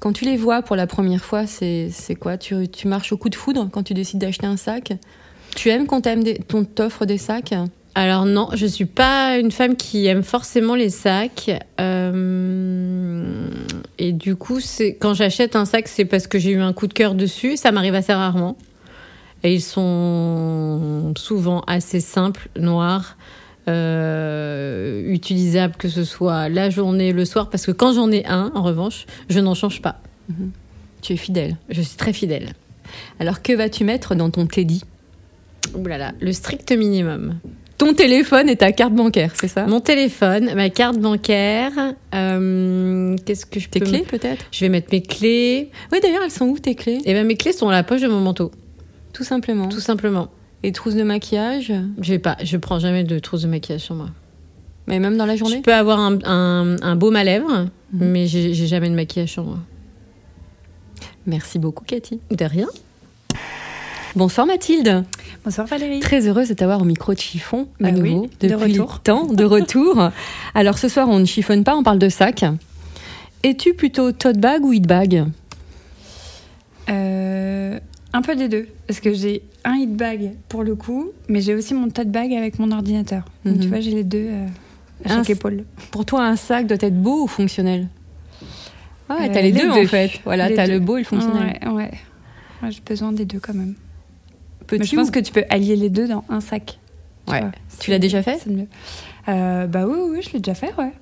[0.00, 2.38] Quand tu les vois pour la première fois, c'est quoi?
[2.38, 4.92] Tu, marches au coup de foudre quand tu décides d'acheter un sac?
[5.54, 6.08] Tu aimes quand
[6.50, 7.54] qu'on t'offre des sacs?
[7.94, 11.50] Alors non, je suis pas une femme qui aime forcément les sacs.
[11.80, 13.48] Euh,
[13.98, 14.58] et du coup,
[15.00, 17.58] quand j'achète un sac, c'est parce que j'ai eu un coup de cœur dessus.
[17.58, 18.56] Ça m'arrive assez rarement.
[19.42, 23.16] Et ils sont souvent assez simples, noirs,
[23.68, 27.50] euh, utilisables que ce soit la journée, le soir.
[27.50, 30.00] Parce que quand j'en ai un, en revanche, je n'en change pas.
[31.02, 31.56] Tu es fidèle.
[31.68, 32.52] Je suis très fidèle.
[33.18, 34.82] Alors que vas-tu mettre dans ton Teddy?
[35.74, 37.38] Ouh là là, le strict minimum.
[37.78, 39.66] Ton téléphone et ta carte bancaire, c'est ça?
[39.66, 41.72] Mon téléphone, ma carte bancaire,
[42.14, 44.44] euh, qu'est-ce que je Tes peux clés peut-être?
[44.52, 45.70] Je vais mettre mes clés.
[45.90, 46.98] Oui, d'ailleurs, elles sont où tes clés?
[47.06, 48.50] Et ben mes clés sont à la poche de mon manteau,
[49.14, 49.68] Tout simplement.
[49.68, 50.28] tout simplement.
[50.62, 53.94] Et trousses de maquillage Je vais pas, je prends jamais de trousse de maquillage sur
[53.94, 54.10] moi.
[54.86, 58.26] Mais même dans la Je journée peux avoir un, un, un baume à lèvres, mais
[58.26, 59.58] j'ai j'ai jamais de maquillage sur moi.
[61.26, 62.20] Merci beaucoup, Cathy.
[62.30, 62.66] De rien.
[64.16, 65.04] Bonsoir Mathilde.
[65.44, 66.00] Bonsoir Valérie.
[66.00, 69.26] Très heureuse de t'avoir au micro de chiffon, de Ah oui, nouveau, de depuis temps,
[69.26, 70.10] de retour.
[70.54, 72.44] Alors ce soir, on ne chiffonne pas, on parle de sac.
[73.44, 75.24] Es-tu plutôt tote bag ou it bag?
[76.90, 77.78] Euh,
[78.12, 81.54] un peu des deux, parce que j'ai un hit bag pour le coup, mais j'ai
[81.54, 83.24] aussi mon tote bag avec mon ordinateur.
[83.44, 83.60] Donc Mhm.
[83.62, 84.46] tu vois, j'ai les deux euh,
[85.04, 85.64] à chaque épaule.
[85.90, 87.88] Pour toi, un sac doit être beau ou fonctionnel?
[89.08, 90.20] Ah, Euh, t'as les, les deux, en fait.
[90.24, 91.58] Voilà, t'as le beau et le fonctionnel.
[91.64, 91.90] Ouais, ouais.
[92.62, 93.74] Ouais, j'ai besoin des deux quand même.
[94.72, 96.78] Mais je pense ou- que tu peux allier les deux dans un sac.
[97.26, 97.40] tu Ouais.
[97.40, 97.50] vois.
[97.80, 98.38] Tu l'as déjà fait?
[98.42, 98.66] C'est mieux.
[99.28, 100.92] Euh, bah oui, oui, je l'ai déjà fait, ouais.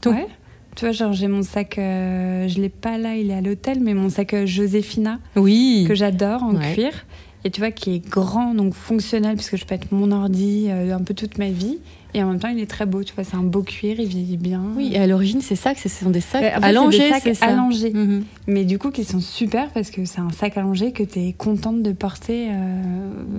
[0.00, 0.10] Tout.
[0.10, 0.26] Ouais.
[0.74, 3.78] Tu vois, genre j'ai mon sac, euh, je l'ai pas là, il est à l'hôtel,
[3.80, 5.84] mais mon sac euh, Joséphina Oui.
[5.86, 6.74] que j'adore en Ouais.
[6.74, 6.92] cuir
[7.44, 10.66] et tu vois qui est grand donc fonctionnel parce que je peux être mon ordi
[10.68, 11.78] euh, un peu toute ma vie
[12.14, 14.06] et en même temps il est très beau tu vois c'est un beau cuir il
[14.06, 16.54] vieillit bien Oui, et à l'origine, c'est ça, que ce sont des sacs Ouais, en
[16.54, 17.46] fait, c'est allongés, c'est ça.
[17.46, 17.90] allongés.
[17.92, 18.24] Mhm.
[18.46, 21.32] mais du coup qui sont super parce que c'est un sac allongé que tu es
[21.32, 22.80] contente de porter euh,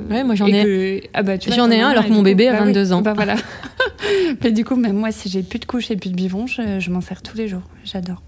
[0.09, 2.47] Ouais, moi, j'en ai- que- ah bah, j'en ai un alors que mon coup, bébé
[2.49, 3.01] a bah oui, 22 ans.
[3.01, 3.35] bah voilà
[4.43, 6.79] mais du coup même moi si j'ai plus de couches et plus de bivons je,
[6.79, 8.21] je m'en sers tous les jours j'adore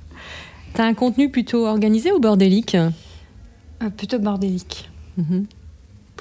[0.73, 2.75] T'as un contenu plutôt organisé ou bordélique?
[2.75, 5.45] Euh, plutôt bordélique Mhm.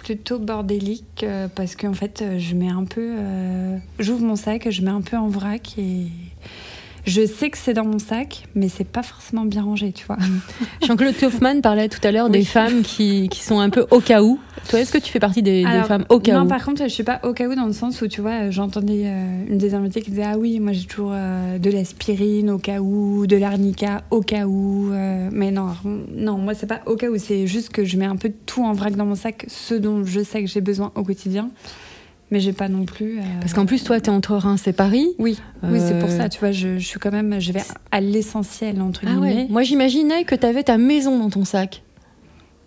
[0.06, 4.70] Plutôt bordélique euh, parce qu'en fait euh, je mets un peu euh, j'ouvre mon sac
[4.70, 6.06] je mets un peu en vrac et
[7.06, 10.16] Je sais que c'est dans mon sac, mais c'est pas forcément bien rangé, tu vois.
[10.86, 14.22] Jean-Claude Kaufmann parlait tout à l'heure des femmes qui, qui sont un peu au cas
[14.22, 14.40] où.
[14.68, 16.88] Toi, est-ce que tu fais partie des, femmes au cas non, où par contre, je
[16.88, 19.74] suis pas au cas où dans le sens où, tu vois, j'entendais euh, une des
[19.74, 23.36] invitées qui disait Ah oui, moi j'ai toujours euh, de l'aspirine au cas où, de
[23.36, 24.90] l'arnica au cas où.
[24.92, 25.68] euh, mais non,
[26.12, 28.64] non, moi c'est pas au cas où, c'est juste que je mets un peu tout
[28.64, 31.50] en vrac dans mon sac, ce dont je sais que j'ai besoin au quotidien.
[32.32, 33.18] Mais j'ai pas non plus.
[33.18, 35.06] euh, Parce qu'en plus, toi, tu es entre Reims et Paris.
[35.20, 37.62] Oui, oui, c'est pour Euh, ça, tu vois, je, je suis quand même, je vais
[37.92, 39.28] à l'essentiel, entre Ah ouais.
[39.28, 39.46] guillemets.
[39.48, 41.82] Moi, j'imaginais que tu avais ta maison dans ton sac.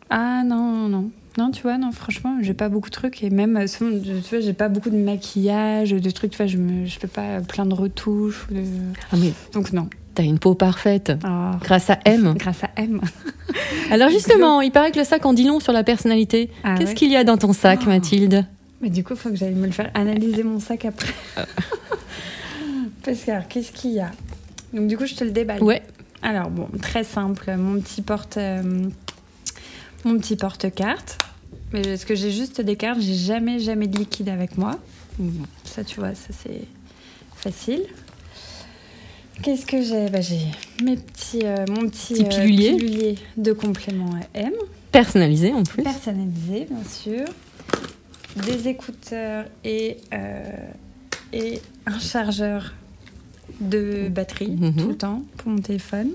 [0.09, 1.11] Ah non, non.
[1.37, 3.21] Non, tu vois, non, franchement, j'ai pas beaucoup de trucs.
[3.23, 3.83] Et même, euh, tu
[4.29, 7.41] vois, j'ai pas beaucoup de maquillage, de trucs, tu vois, je, me, je fais pas
[7.41, 8.47] plein de retouches.
[8.49, 8.61] ou de-
[9.11, 9.87] Ah, mais Donc non.
[10.15, 11.11] t'as une peau parfaite.
[11.23, 12.33] Ah, Grâce à M.
[12.37, 12.99] grâce à M.
[13.91, 16.49] Alors justement, il paraît que le sac en dit long sur la personnalité.
[16.63, 17.89] Ah Qu'est-ce ouais qu'il y a dans ton sac, Oh.
[17.89, 18.45] Mathilde?
[18.81, 21.13] Mais du coup, il faut que j'aille me le faire analyser mon sac après.
[23.03, 24.11] Parce que, alors, qu'est-ce qu'il y a?
[24.73, 25.63] Donc, du coup, je te le déballe.
[25.63, 25.81] Ouais.
[26.21, 27.53] Alors, bon, très simple.
[27.57, 28.37] Mon petit porte...
[28.37, 28.87] euh,
[30.05, 31.17] mon petit porte-carte.
[31.73, 34.79] Mais est-ce que j'ai juste des cartes J'ai jamais, jamais de liquide avec moi.
[35.65, 36.61] Ça, tu vois, ça, c'est
[37.35, 37.83] facile.
[39.43, 40.09] Qu'est-ce que j'ai?
[40.09, 40.39] Bah, J'ai
[40.83, 42.75] mes petits, euh, mon petit, Petit pilulier.
[42.75, 44.51] pilulier de complément M.
[44.91, 45.83] Personnalisé en plus.
[45.83, 47.25] Personnalisé, bien sûr.
[48.35, 50.41] Des écouteurs et, euh,
[51.33, 52.73] et un chargeur
[53.59, 54.75] de batterie Mhm.
[54.75, 56.09] tout le temps pour mon téléphone.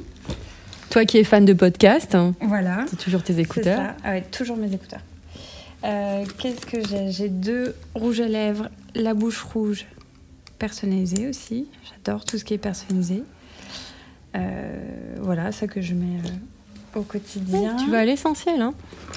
[0.91, 2.85] Toi qui es fan de podcast, hein, Voilà.
[2.89, 3.77] c'est toujours tes écouteurs.
[3.79, 3.97] ça.
[4.05, 5.01] Ah ouais, toujours mes écouteurs.
[5.85, 7.11] Euh, Qu'est-ce que j'ai?
[7.11, 9.85] J'ai deux rouges à lèvres, la bouche rouge
[10.59, 11.67] personnalisée aussi.
[11.91, 13.23] J'adore tout ce qui est personnalisé.
[14.37, 16.21] Euh, voilà, ça que je mets
[16.97, 17.77] au quotidien.
[17.77, 18.61] Tu vas à l'essentiel.
[18.61, 18.75] Hein.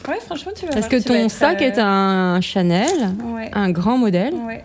[0.07, 2.87] Ouais, franchement, tu vas Parce voir, que ton sac euh, est un Chanel,
[3.35, 3.49] Ouais.
[3.53, 4.33] un grand modèle.
[4.45, 4.63] Ouais.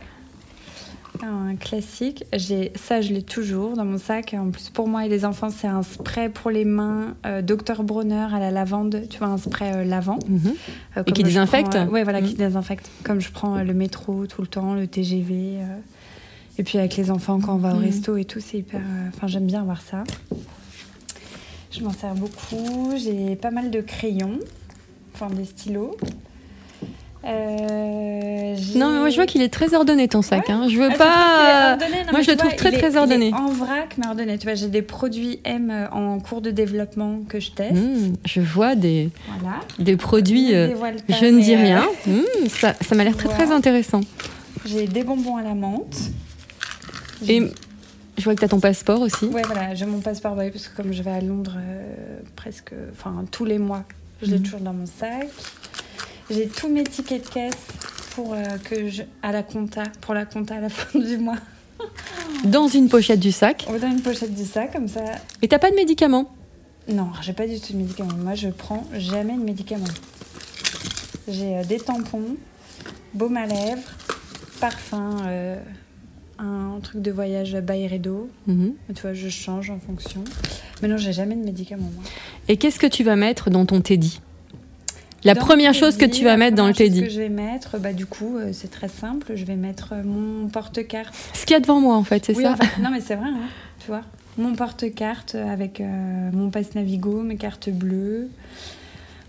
[1.25, 2.25] Un classique.
[2.33, 4.35] J'ai ça, je l'ai toujours dans mon sac.
[4.37, 7.85] En plus, pour moi et les enfants, c'est un spray pour les mains, euh, Dr
[7.85, 9.03] Bronner à la lavande.
[9.09, 10.19] Tu vois, un spray euh, lavant.
[10.29, 10.55] Mhm.
[10.97, 12.39] Euh, Et qui désinfecte euh, Ouais, voilà, qui Mhm.
[12.39, 12.91] désinfecte.
[13.05, 15.59] Comme je prends euh, le métro tout le temps, le TGV.
[15.61, 15.65] euh,
[16.59, 17.83] et puis avec les enfants, quand on va au Mhm.
[17.85, 18.81] resto et tout, c'est hyper.
[18.81, 20.03] euh, Enfin, j'aime bien avoir ça.
[21.73, 22.93] Je m'en sers beaucoup.
[22.97, 24.39] J'ai pas mal de crayons,
[25.15, 25.97] enfin des stylos.
[27.25, 30.51] Euh, Non, mais moi je vois qu'il est très ordonné ton sac.
[30.51, 30.67] Hein.
[30.69, 31.73] Je veux ah, pas.
[31.73, 33.33] ordonné Non, moi, je le trouve très, très est ordonné.
[33.33, 34.39] En vrac, mais ordonné.
[34.39, 37.75] Tu vois, j'ai des produits M en cours de développement que je teste.
[37.75, 39.61] Mmh, je vois des, Voilà.
[39.79, 40.49] des produits.
[40.51, 41.85] Je ne euh, pas, je ne dis euh, rien.
[42.07, 44.01] Mmh, ça ça m'a l'air très très intéressant.
[44.67, 45.97] J'ai des bonbons à la menthe.
[47.29, 47.41] Et
[48.19, 49.27] je vois que tu as ton passeport aussi.
[49.27, 52.21] Ouais, voilà, j'ai mon passeport bah oui, parce que comme je vais à Londres euh,
[52.37, 53.85] presque, enfin tous les mois,
[54.23, 54.43] je l'ai Mhm.
[54.45, 55.29] toujours dans mon sac.
[56.31, 57.57] J'ai tous mes tickets de caisse
[58.15, 61.37] pour euh, que je à la compta, pour la compta à la fin du mois.
[62.45, 63.67] Dans une pochette du sac.
[63.69, 65.01] Dans une pochette du sac comme ça.
[65.43, 66.31] Et t'as pas de médicaments?
[66.89, 68.15] Non, j'ai pas du tout de médicaments.
[68.19, 69.85] Moi, je prends jamais de médicaments.
[71.29, 72.37] J'ai euh, des tampons,
[73.15, 73.83] baume à lèvres,
[74.61, 75.17] parfum,
[76.39, 78.29] un truc de voyage Byredo.
[78.47, 78.73] Mhm.
[78.95, 80.25] Tu vois, je change en fonction.
[80.83, 82.03] Mais non, j'ai jamais de médicaments, moi.
[82.49, 84.21] Et qu'est-ce que tu vas mettre dans ton teddy?
[85.25, 87.03] La Dans première chose que tu vas mettre dans le teddy.
[87.05, 89.33] que je vais mettre, bah du coup, euh, c'est très simple.
[89.37, 91.15] Je vais mettre euh, mon porte-carte.
[91.33, 93.01] Ce qu'il y a devant moi en fait, c'est Oui, ça en fait, non, mais
[93.01, 93.39] c'est vrai, hein,
[93.79, 94.03] tu vois.
[94.37, 98.31] Mon porte-carte avec euh, mon passe Navigo, mes cartes bleues,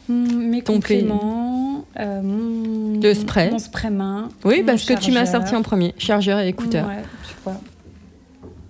[0.10, 3.52] mes Ton compléments, euh, mon, Le spray.
[3.52, 4.30] mon spray main.
[4.44, 5.94] Oui, mon parce que tu m'as sorti en premier.
[5.98, 6.88] Chargeur et écouteur.
[6.88, 7.54] Ouais.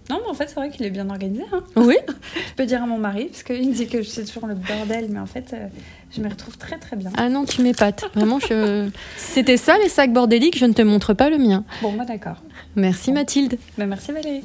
[0.09, 1.43] Non, mais en fait, c'est vrai qu'il est bien organisé.
[1.53, 1.63] Hein.
[1.75, 1.95] Oui
[2.36, 4.55] Je peux dire à mon mari, parce qu'il me dit que je suis toujours le
[4.55, 5.67] bordel, mais en fait, euh,
[6.11, 7.09] je me retrouve très très bien.
[7.17, 8.03] Ah non, tu m'épates.
[8.13, 8.89] Vraiment, je...
[9.17, 11.63] c'était ça les sacs bordéliques, je ne te montre pas le mien.
[11.81, 12.38] Bon, moi d'accord.
[12.75, 13.57] Merci Mathilde.
[13.77, 14.43] Bah, merci Valérie.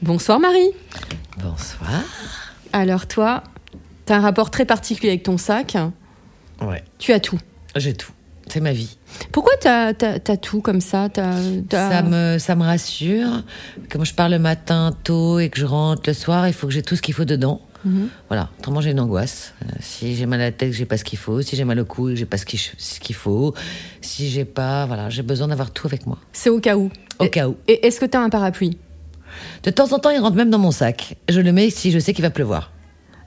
[0.00, 0.70] Bonsoir Marie.
[1.42, 2.04] Bonsoir.
[2.72, 3.42] Alors toi,
[4.08, 5.76] tu as un rapport très particulier avec ton sac.
[6.60, 7.38] Ouais, Tu as tout.
[7.76, 8.10] j'ai tout.
[8.48, 8.96] C'est ma vie.
[9.30, 9.92] Pourquoi tu as,
[10.40, 11.08] tout comme ça?
[11.12, 11.34] T'as-
[11.68, 13.42] t'as- Ça me, ça me rassure.
[13.90, 16.72] Comme je pars le matin tôt et que je rentre le soir, il faut que
[16.72, 17.60] j'ai tout ce qu'il faut dedans.
[17.84, 18.08] Mhm.
[18.28, 19.52] Voilà, autrement j'ai une angoisse.
[19.62, 21.42] Euh, si j'ai mal à la tête, j'ai pas ce qu'il faut.
[21.42, 23.54] Si j'ai mal au cou, j'ai pas ce qu'il faut.
[24.00, 26.18] Si j'ai pas, voilà, j'ai besoin d'avoir tout avec moi.
[26.32, 26.90] C'est au cas où.
[27.20, 27.56] Au Et- cas où.
[27.68, 28.78] Et est-ce que tu as un parapluie?
[29.62, 31.16] De temps en temps, il rentre même dans mon sac.
[31.28, 32.72] Je le mets si je sais qu'il va pleuvoir.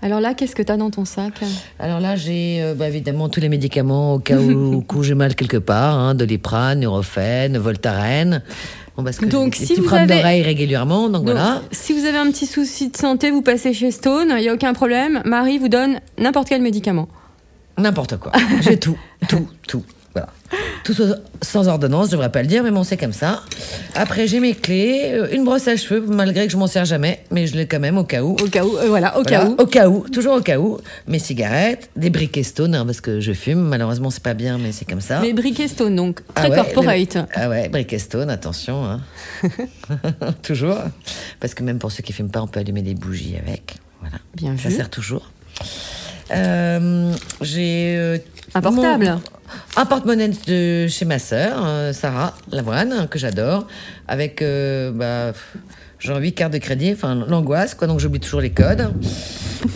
[0.03, 1.33] Alors là, qu'est-ce que tu as dans ton sac?
[1.79, 5.35] Alors là, j'ai euh, bah, évidemment tous les médicaments au cas où, coup j'ai mal
[5.35, 8.41] quelque part, hein, Doliprane, Nurofen, Voltaren.
[8.97, 11.61] Bon, parce que Donc, si vous avez- d'oreille régulièrement, donc, Donc, voilà.
[11.71, 14.53] Si vous avez un petit souci de santé, vous passez chez Stone, il n'y a
[14.53, 15.21] aucun problème.
[15.23, 17.07] Marie vous donne n'importe quel médicament.
[17.77, 18.31] N'importe quoi.
[18.61, 18.97] J'ai tout,
[19.29, 19.83] tout, tout.
[20.13, 20.27] Voilà.
[20.83, 20.95] Tout
[21.43, 23.41] sans- ordonnance, je devrais pas le dire, mais bon, c'est comme ça.
[23.95, 27.23] Après, j'ai mes clés, euh, une brosse à cheveux, malgré que je m'en sers jamais,
[27.29, 28.31] mais je l'ai quand même au cas où.
[28.33, 29.61] Au cas où, euh, voilà, au cas Voilà, où.
[29.61, 30.79] Au cas où, toujours au cas où.
[31.07, 33.59] Mes cigarettes, des briquets stone, hein, parce que je fume.
[33.61, 35.19] Malheureusement, c'est pas bien, mais c'est comme ça.
[35.21, 37.17] Mais briquet stone, donc Ah très ouais, corporate.
[37.35, 38.83] Ah ouais, briquet stone, attention.
[38.85, 39.01] hein.
[40.43, 40.77] toujours.
[41.39, 43.75] Parce que même pour ceux qui fument pas, on peut allumer des bougies avec.
[43.99, 44.15] Voilà.
[44.35, 44.75] Bien Ça vu.
[44.75, 45.29] sert toujours.
[46.33, 48.17] Euh, j'ai euh,
[48.55, 49.05] Un portable.
[49.05, 49.21] mon-
[49.77, 53.67] un porte-monnaie de chez ma sœur, euh, Sarah Lavoine, que j'adore,
[54.07, 55.33] avec euh, bah,
[55.99, 58.91] genre 8 cartes de crédit, enfin l'angoisse, quoi, donc j'oublie toujours les codes.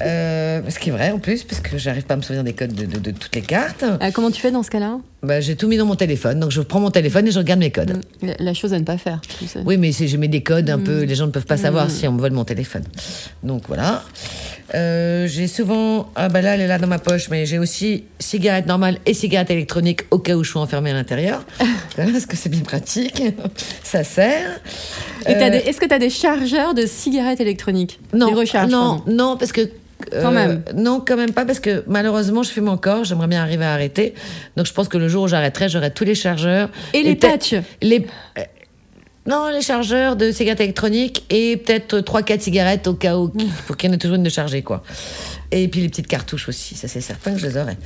[0.01, 2.53] Euh, ce qui est vrai en plus, parce que j'arrive pas à me souvenir des
[2.53, 3.83] codes de, de- de toutes les cartes.
[3.83, 4.97] Euh, comment tu fais dans ce cas-là?
[5.21, 7.59] Bah, j'ai tout mis dans mon téléphone, donc je prends mon téléphone et je regarde
[7.59, 8.01] mes codes.
[8.23, 9.21] la, la chose à ne pas faire.
[9.39, 9.59] tu sais.
[9.63, 11.05] Oui, mais si je mets des codes un peu, Mm.
[11.05, 11.89] les gens ne peuvent pas savoir Mm.
[11.89, 12.83] si on me vole mon téléphone.
[13.43, 14.03] Donc voilà.
[14.73, 18.05] Euh, j'ai souvent, ah bah là, elle est là dans ma poche, mais j'ai aussi
[18.19, 21.45] cigarette normale et cigarette électronique au cas où je suis enfermée à l'intérieur,
[21.95, 23.21] parce que c'est bien pratique,
[23.83, 24.59] ça sert.
[25.29, 25.31] Euh,
[25.65, 27.99] est-ce que tu as des chargeurs de cigarettes électroniques?
[28.13, 29.03] Non, Des recharges, non, pardon.
[29.07, 29.61] non, parce que.
[29.61, 30.63] euh, Quand même.
[30.75, 33.03] Non, quand même pas, parce que malheureusement, je fume encore.
[33.03, 34.13] J'aimerais bien arriver à arrêter.
[34.57, 36.69] Donc, je pense que le jour où j'arrêterai, j'aurai tous les chargeurs.
[36.93, 38.05] Et les patchs Les.
[39.27, 43.29] Non, les chargeurs de cigarettes électroniques et peut-être 3-4 cigarettes au cas où,
[43.67, 44.83] pour qu'il y en ait toujours une de chargée, quoi.
[45.51, 47.77] Et puis les petites cartouches aussi, ça c'est certain que je les aurai.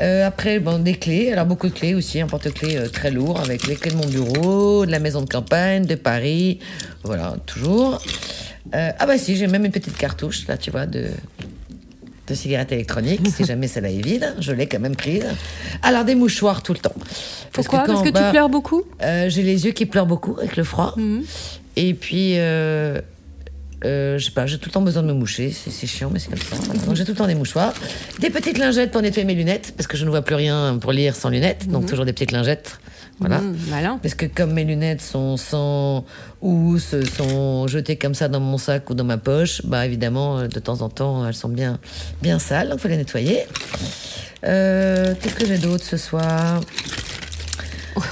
[0.00, 3.38] Euh, après, bon, des clés, alors beaucoup de clés aussi, un porte-clés euh, très lourd
[3.40, 6.58] avec les clés de mon bureau, de la maison de campagne, de Paris,
[7.04, 8.02] voilà, toujours.
[8.74, 11.06] Euh, ah bah si, j'ai même une petite cartouche, là, tu vois, de,
[12.26, 15.24] de cigarettes électroniques, si jamais celle-là est vide, je l'ai quand même prise.
[15.82, 16.94] Alors des mouchoirs tout le temps.
[17.52, 20.64] Pourquoi Parce que tu pleures beaucoup euh, J'ai les yeux qui pleurent beaucoup avec le
[20.64, 20.94] froid.
[21.76, 23.00] Et puis, euh,
[23.84, 25.50] euh, je sais pas, j'ai tout le temps besoin de me moucher.
[25.52, 26.56] C'est c'est chiant, mais c'est comme ça.
[26.86, 27.74] Donc j'ai tout le temps des mouchoirs.
[28.20, 30.92] Des petites lingettes pour nettoyer mes lunettes, parce que je ne vois plus rien pour
[30.92, 31.68] lire sans lunettes.
[31.68, 31.88] Donc Mhm.
[31.90, 32.78] toujours des petites lingettes.
[33.20, 33.38] Voilà.
[33.38, 33.98] Mmh, malin.
[34.02, 36.04] Parce que comme mes lunettes sont sans
[36.42, 40.48] housse, sont jetées comme ça dans mon sac ou dans ma poche, bah évidemment, euh,
[40.48, 41.78] de temps en temps, elles sont bien,
[42.22, 43.40] bien sales, donc il faut les nettoyer.
[44.44, 46.60] Euh, Qu'est-ce que j'ai d'autre ce soir?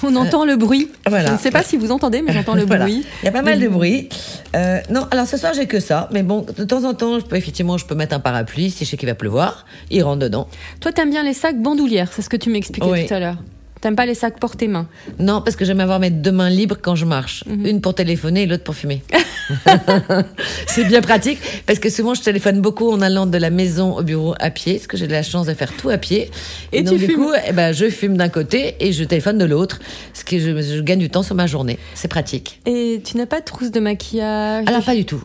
[0.05, 0.89] On entend le bruit.
[1.09, 1.27] voilà.
[1.31, 2.85] Je ne sais pas si vous entendez, mais j'entends le Voilà.
[2.85, 3.05] bruit.
[3.23, 4.09] Il y a pas mal de bruit.
[4.55, 7.25] Euh, non, alors ce soir j'ai que ça, mais bon, de temps en temps, je
[7.25, 9.67] peux effectivement, je peux mettre un parapluie si je sais qu'il va pleuvoir.
[9.91, 10.47] Il rentre dedans.
[10.81, 13.07] Toi, t'aimes bien les sacs bandoulières, c'est ce que tu m'expliquais Oui.
[13.07, 13.37] tout à l'heure.
[13.83, 14.87] T'aimes pas les sacs portés main
[15.19, 17.43] Non, parce que j'aime avoir mes deux mains libres quand je marche.
[17.49, 17.67] Mhm.
[17.67, 19.03] Une pour téléphoner et l'autre pour fumer.
[20.69, 24.05] c'est bien pratique parce que souvent je téléphone beaucoup en allant de la maison au
[24.05, 26.31] bureau à pied, parce que j'ai de la chance de faire tout à pied.
[26.71, 27.17] Et donc tu du fumes.
[27.17, 29.81] coup, eh ben, je fume d'un côté et je téléphone de l'autre,
[30.15, 31.81] ce qui je, je gagne du temps sur ma journée.
[31.95, 32.61] C'est pratique.
[32.67, 34.65] Et tu n'as pas de trousse de maquillage?
[34.69, 35.25] Alors pas du tout.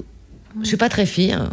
[0.64, 1.50] Je suis pas très fine.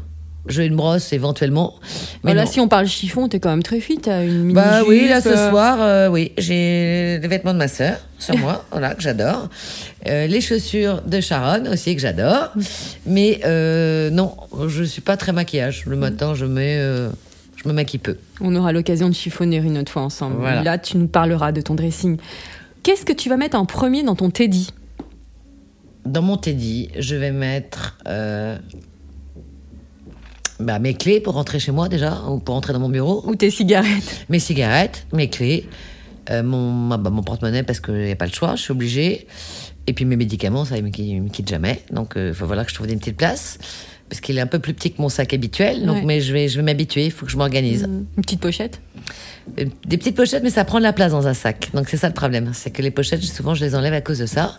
[0.46, 1.74] J'ai une brosse éventuellement.
[2.22, 4.00] Mais là, si on parle chiffon, t'es quand même très fit.
[4.06, 7.68] Une mini Bah oui, là ce euh, soir, euh, oui, j'ai les vêtements de ma
[7.68, 9.48] sœur sur moi, voilà que j'adore,
[10.06, 12.52] Euh, les chaussures de Sharon aussi que j'adore,
[13.06, 14.36] mais euh, non,
[14.68, 15.84] je suis pas très maquillage.
[15.86, 18.18] Le matin, je mets, je me maquille peu.
[18.42, 20.36] On aura l'occasion de chiffonner une autre fois ensemble.
[20.40, 20.62] Voilà.
[20.62, 22.18] Là, tu nous parleras de ton dressing.
[22.82, 24.68] Qu'est-ce que tu vas mettre en premier dans ton teddy?
[26.04, 27.96] Dans mon teddy, je vais mettre
[30.64, 33.22] bah, mes clés pour rentrer chez moi déjà, ou pour rentrer dans mon bureau.
[33.26, 34.24] Ou tes cigarettes.
[34.28, 35.68] Mes cigarettes, mes clés,
[36.30, 39.26] euh, mon, bah, mon porte-monnaie parce qu'il n'y a pas le choix, je suis obligée.
[39.86, 41.82] Et puis mes médicaments, ça, ils me, ils me quittent jamais.
[41.90, 43.58] Donc il faut voilà que je trouve une petite place.
[44.08, 45.86] Parce qu'il est un peu plus petit que mon sac habituel.
[45.86, 46.02] Donc, Ouais.
[46.04, 47.84] mais je vais, je vais m'habituer, il faut que je m'organise.
[47.84, 48.80] Une petite pochette
[49.58, 51.70] Euh, Des petites pochettes, mais ça prend de la place dans un sac.
[51.74, 52.50] Donc c'est ça le problème.
[52.54, 54.58] C'est que les pochettes, souvent, je les enlève à cause de ça.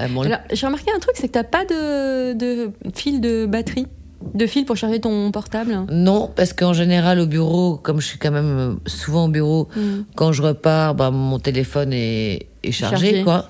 [0.00, 3.46] Euh, bon, Alors, j'ai remarqué un truc, c'est que t'as pas de, de fil de
[3.46, 3.86] batterie,
[4.34, 5.84] de fil pour charger ton portable.
[5.90, 9.68] Non, parce qu'en général, au bureau, comme je suis quand même euh, souvent au bureau,
[9.76, 10.04] Mm.
[10.16, 13.22] quand je repars, bah, mon téléphone est, est chargé, Chargé.
[13.24, 13.48] quoi.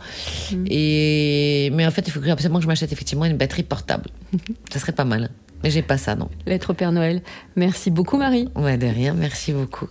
[0.52, 0.64] Mm.
[0.68, 1.70] Et...
[1.74, 4.10] Mais en fait, il faut absolument que je m'achète effectivement une batterie portable.
[4.72, 5.30] ça serait pas mal.
[5.62, 6.28] Mais j'ai pas ça, non.
[6.46, 7.22] Lettre au Père Noël.
[7.56, 8.48] Merci beaucoup, Marie.
[8.56, 9.88] Ouais, de rien, merci beaucoup.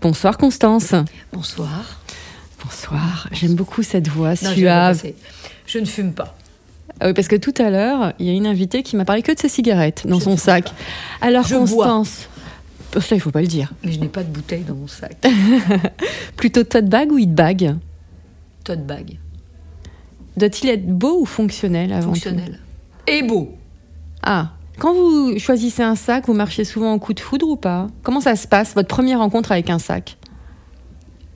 [0.00, 0.94] Bonsoir, Constance.
[1.32, 2.00] Bonsoir.
[2.62, 3.28] Bonsoir.
[3.32, 5.02] J'aime beaucoup cette voix Non, suave.
[5.66, 6.36] Je ne fume pas.
[7.00, 9.22] Ah oui, parce que tout à l'heure, il y a une invitée qui m'a parlé
[9.22, 10.72] que de ses cigarettes dans son sac.
[11.20, 11.86] Alors, Je bois.
[11.86, 12.28] Constance.
[13.00, 13.72] Ça, il faut pas le dire.
[13.84, 15.16] Mais je n'ai pas de bouteille dans mon sac.
[16.36, 17.76] Plutôt tote bag ou hit bag
[18.64, 19.18] Tote bag.
[20.38, 22.60] Doit-il être beau ou fonctionnel avant tout Fonctionnel.
[23.06, 23.54] Et beau.
[24.22, 27.88] Ah, quand vous choisissez un sac, vous marchez souvent en coup de foudre ou pas?
[28.02, 30.16] Comment ça se passe, votre première rencontre avec un sac?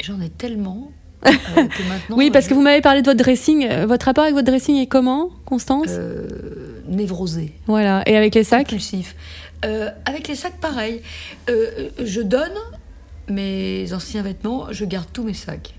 [0.03, 0.91] J'en ai tellement.
[2.11, 3.67] Oui, parce que vous m'avez parlé de votre dressing.
[3.71, 7.53] Euh, Votre rapport avec votre dressing est comment, Constance Euh, névrosé.
[7.67, 8.03] Voilà.
[8.07, 9.15] Et avec les sacs Compulsif.
[9.65, 11.03] Euh, avec les sacs, pareil.
[11.51, 12.53] Euh, je donne
[13.29, 15.75] mes anciens vêtements, je garde tous mes sacs.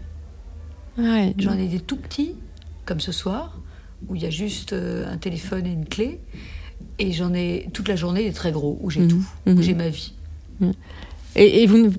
[0.97, 1.33] Ouais.
[1.37, 2.35] J'en ai des tout petits,
[2.85, 3.57] comme ce soir,
[4.07, 6.19] où il y a juste euh, un téléphone et une clé.
[6.99, 9.07] Et j'en ai toute la journée des très gros, où j'ai Mhm.
[9.07, 10.13] tout, où j'ai ma vie.
[11.35, 11.89] Et, et vous, ne-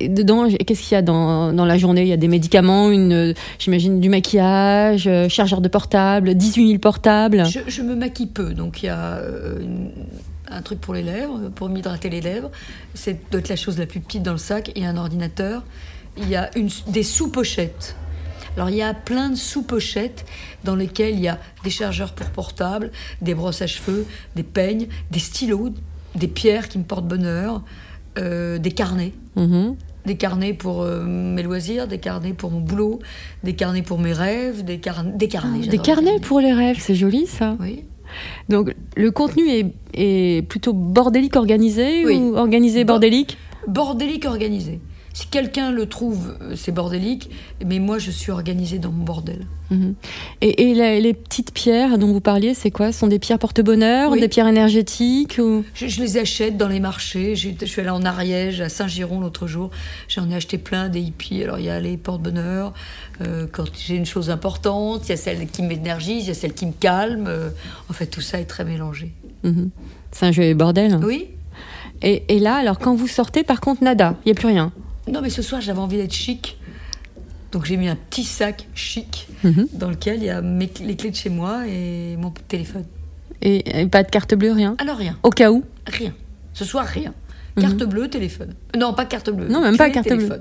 [0.00, 2.02] et dedans, qu'est-ce qu'il y a dans, dans la journée?
[2.02, 6.78] Il y a des médicaments, une, j'imagine du maquillage, euh, chargeur de portable, 18 000
[6.78, 7.44] portables.
[7.66, 9.60] Je, me maquille peu, donc il y a euh,
[10.48, 12.50] un truc pour les lèvres, pour m'hydrater les lèvres.
[12.94, 14.72] C'est doit être la chose la plus petite dans le sac.
[14.76, 15.62] Il y a un ordinateur.
[16.16, 17.96] Il y a une, des sous-pochettes.
[18.56, 20.26] Alors il y a plein de sous-pochettes
[20.62, 22.90] dans lesquelles il y a des chargeurs pour portable,
[23.22, 24.06] des brosses à cheveux,
[24.36, 25.70] des peignes, des stylos,
[26.14, 27.62] des pierres qui me portent bonheur,
[28.18, 29.12] euh, des carnets.
[29.36, 29.76] Mhm.
[30.04, 32.98] Des carnets pour euh, mes loisirs, des carnets pour mon boulot,
[33.44, 35.60] des carnets pour mes rêves, des, car- des carnets.
[35.60, 37.56] Des j'adore carnets pour les rêves, c'est joli ça.
[37.60, 37.84] Oui.
[38.48, 42.16] Donc le contenu est, est plutôt bordélique organisé Oui.
[42.16, 43.38] ou organisé bordélique?
[43.68, 44.80] Bordélique organisé.
[45.14, 47.28] Si quelqu'un le trouve, euh, c'est bordélique,
[47.64, 49.46] mais moi je suis organisée dans mon bordel.
[49.70, 49.94] Mhm.
[50.40, 52.92] Et, et la- les petites pierres dont vous parliez, c'est quoi?
[52.92, 54.20] Ce sont des pierres porte-bonheur, Oui.
[54.20, 55.64] des pierres énergétiques ou...
[55.74, 57.36] Je, je les achète dans les marchés.
[57.36, 59.70] Je suis allée en Ariège, à Saint-Giron l'autre jour.
[60.08, 61.42] J'en ai acheté plein des hippies.
[61.42, 62.72] Alors il y a les porte-bonheur.
[63.20, 66.34] euh, quand j'ai une chose importante, il y a celle qui m'énergise, il y a
[66.34, 67.26] celle qui me calme.
[67.28, 67.50] euh,
[67.90, 69.12] en fait, tout ça est très mélangé.
[69.44, 69.70] Mhm.
[70.10, 70.98] C'est un jeu bordel.
[71.02, 71.28] Oui.
[72.02, 74.72] Et, et là, alors quand vous sortez, par contre, nada, il n'y a plus rien.
[75.08, 76.58] Non, mais ce soir, j'avais envie d'être chic.
[77.50, 79.66] Donc j'ai mis un petit sac chic Mhm.
[79.74, 82.84] dans lequel il y a mes les clés de chez moi et mon téléphone.
[83.42, 84.74] Et, et pas de carte bleue, rien?
[84.78, 85.18] Alors rien.
[85.22, 85.64] Au cas où?
[85.86, 86.14] Rien.
[86.54, 87.12] Ce soir, rien.
[87.56, 87.62] Mhm.
[87.62, 88.54] Carte bleue, téléphone.
[88.78, 89.48] Non, pas carte bleue.
[89.48, 90.40] Non, même pas carte bleue.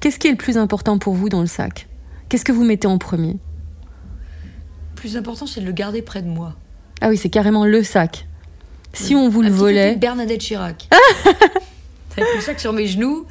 [0.00, 1.88] Qu'est-ce qui est le plus important pour vous dans le sac?
[2.28, 3.36] Qu'est-ce que vous mettez en premier?
[4.94, 6.54] Plus important, c'est de le garder près de moi.
[7.00, 8.26] Ah oui, c'est carrément le sac.
[8.92, 9.96] Si on vous Un le volait.
[9.96, 10.88] Bernadette Chirac.
[12.14, 13.26] c'est le sac sur mes genoux,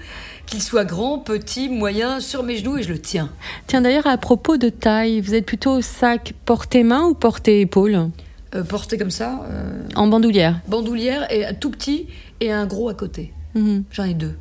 [0.50, 3.30] qu'il soit grand, petit, moyen, sur mes genoux et je le tiens.
[3.68, 8.10] Tiens, d'ailleurs, à propos de taille, vous êtes plutôt sac porté-main ou porté-épaule
[8.56, 10.60] Euh, porté comme ça, euh, En bandoulière.
[10.68, 12.08] bandoulière et un tout petit
[12.39, 13.32] et un gros à côté.
[13.54, 13.84] Mhm.
[13.91, 14.36] J'en ai deux.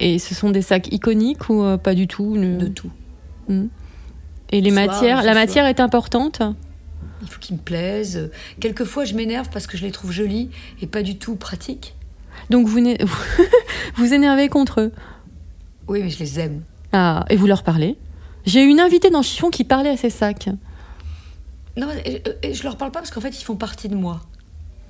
[0.00, 2.90] Et ce sont des sacs iconiques ou euh, pas du tout De tout.
[3.48, 3.68] Mhm.
[4.52, 6.40] Et les soir, matières La matière est importante?
[7.22, 8.30] Il faut qu'ils me plaisent.
[8.60, 10.50] Quelquefois, je m'énerve parce que je les trouve jolis
[10.82, 11.94] et pas du tout pratiques.
[12.50, 12.78] Donc vous
[13.96, 14.92] vous énervez contre eux
[15.88, 16.62] Oui, mais je les aime.
[16.92, 17.96] Ah, et vous leur parlez?
[18.46, 20.48] J'ai une invitée dans Chiffon qui parlait à ces sacs.
[21.76, 23.96] Non, mais, euh, euh, je leur parle pas parce qu'en fait, ils font partie de
[23.96, 24.20] moi.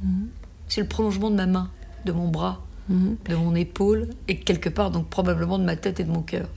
[0.02, 0.28] Mhm.
[0.68, 1.70] C'est le prolongement de ma main,
[2.04, 6.04] de mon bras, de mon épaule et quelque part, donc probablement de ma tête et
[6.04, 6.48] de mon cœur.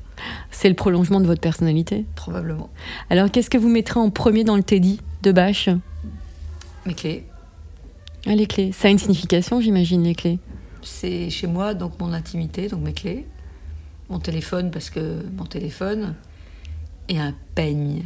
[0.51, 2.05] C'est le prolongement de votre personnalité?
[2.15, 2.69] Probablement.
[3.09, 5.69] Alors qu'est-ce que vous mettrez en premier dans le Teddy de Bâche?
[6.85, 7.25] Mes clés,
[8.25, 8.71] Ah, les clés.
[8.71, 10.39] Ça a une signification, j'imagine, les clés.
[10.87, 13.27] C'est chez moi, donc mon intimité, donc mes clés.
[14.09, 16.15] Mon téléphone, parce que mon téléphone.
[17.09, 18.03] Et un peigne.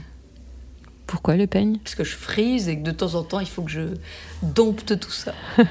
[1.08, 1.78] Pourquoi le peigne?
[1.78, 3.96] Parce que je frise et que de temps en temps, il faut que je
[4.44, 5.34] dompte tout ça.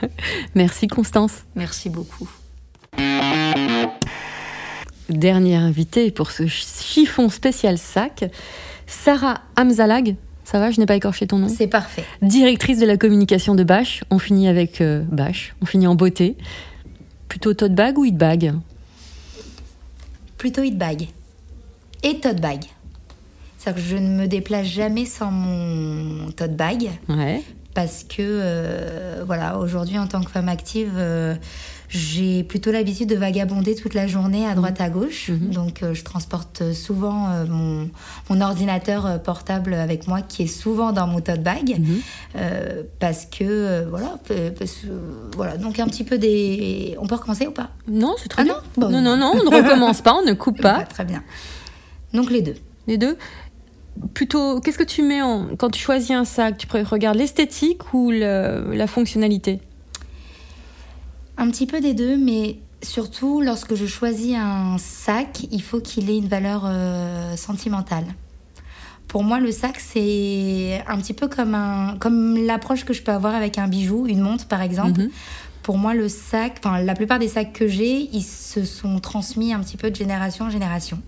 [0.55, 1.45] Merci Constance.
[1.55, 2.29] Merci beaucoup.
[5.09, 8.25] Dernière invitée pour ce chiffon spécial sac,
[8.87, 10.17] Sarah Hamzalag.
[10.45, 11.49] Ça va, je n'ai pas écorché ton nom?
[11.49, 12.05] C'est parfait.
[12.23, 14.03] Directrice de la communication de Bâche.
[14.11, 15.55] On finit avec euh, Bâche.
[15.63, 16.37] On finit en beauté.
[17.31, 18.55] Plutôt tote bag ou hit bag
[20.37, 21.07] Plutôt hit bag.
[22.03, 22.65] Et tote bag.
[23.57, 26.91] C'est-à-dire que je ne me déplace jamais sans mon tote bag.
[27.09, 27.45] Ouais.
[27.73, 31.37] Parce que, euh, voilà, aujourd'hui, en tant que femme active, euh,
[31.93, 35.31] j'ai plutôt l'habitude de vagabonder toute la journée à droite à gauche.
[35.31, 37.91] Donc, euh, je transporte souvent euh, mon,
[38.31, 41.81] mon ordinateur euh, portable avec moi, qui est souvent dans mon tote bag.
[42.37, 44.19] Euh, parce que, voilà,
[44.57, 44.85] parce
[45.35, 46.97] voilà, donc un petit peu des.
[47.01, 47.71] On peut recommencer ou pas?
[47.89, 48.55] Non, c'est très Ah bien.
[48.55, 48.61] non?
[48.87, 48.89] Bon.
[48.91, 50.85] Non, non, non, on ne recommence pas, on ne coupe pas.
[50.85, 51.25] Très bien.
[52.15, 52.55] Donc, les deux.
[52.87, 53.17] Les deux
[54.15, 58.11] Plutôt, qu'est-ce que tu mets en, quand tu choisis un sac Tu regardes l'esthétique ou
[58.11, 59.61] le- la fonctionnalité?
[61.41, 66.11] Un petit peu des deux, mais surtout lorsque je choisis un sac, il faut qu'il
[66.11, 68.05] ait une valeur euh, sentimentale.
[69.09, 73.11] Pour moi, le sac, c'est un petit peu comme, un, comme l'approche que je peux
[73.11, 75.01] avoir avec un bijou, une montre par exemple.
[75.63, 79.55] Pour moi, le sac, enfin, la plupart des sacs que j'ai, ils se sont transmis
[79.55, 81.01] un petit peu de génération en génération.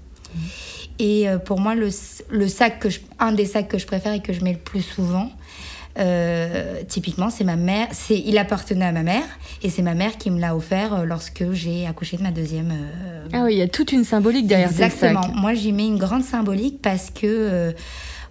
[0.98, 1.90] Et euh, pour moi, le,
[2.30, 4.58] le sac que je, un des sacs que je préfère et que je mets le
[4.58, 5.30] plus souvent,
[5.98, 7.88] euh, typiquement, c'est ma mère.
[7.92, 9.24] C'est, il appartenait à ma mère
[9.62, 12.70] et c'est ma mère qui me l'a offert euh, lorsque j'ai accouché de ma deuxième.
[12.70, 15.28] euh, Ah oui, il y a toute une symbolique derrière ces Exactement.
[15.34, 17.72] Moi, j'y mets une grande symbolique parce que euh,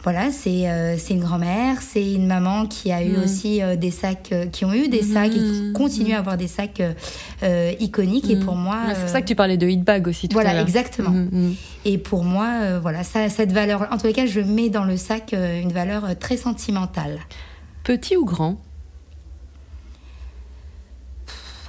[0.03, 0.65] voilà, c'est
[1.11, 3.23] une grand-mère, c'est une maman qui a eu Mm.
[3.23, 5.73] aussi des sacs, qui ont eu des sacs et qui Mm.
[5.73, 6.81] continuent à avoir des sacs
[7.79, 8.29] iconiques.
[8.31, 10.59] Et pour moi, c'est pour ça que tu parlais de hit bag aussi tout voilà,
[10.59, 11.13] exactement.
[11.85, 14.97] Et pour moi, voilà, ça, cette valeur, en tous les cas, je mets dans le
[14.97, 17.19] sac une valeur très sentimentale.
[17.83, 18.57] Petit ou grand?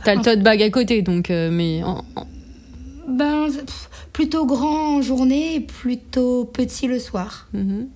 [0.04, 2.26] T'as le tote bag à côté, donc, euh, mais en- en-
[3.08, 7.46] Ben, pff, plutôt grand en journée et plutôt petit le soir.
[7.52, 7.88] Mhm.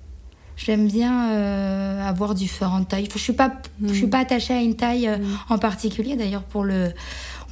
[0.57, 3.09] J'aime bien euh, avoir différentes tailles.
[3.12, 3.53] Je suis pas,
[3.87, 5.19] je suis pas attachée à une taille euh,
[5.51, 6.17] en particulier.
[6.17, 6.93] D'ailleurs, pour le,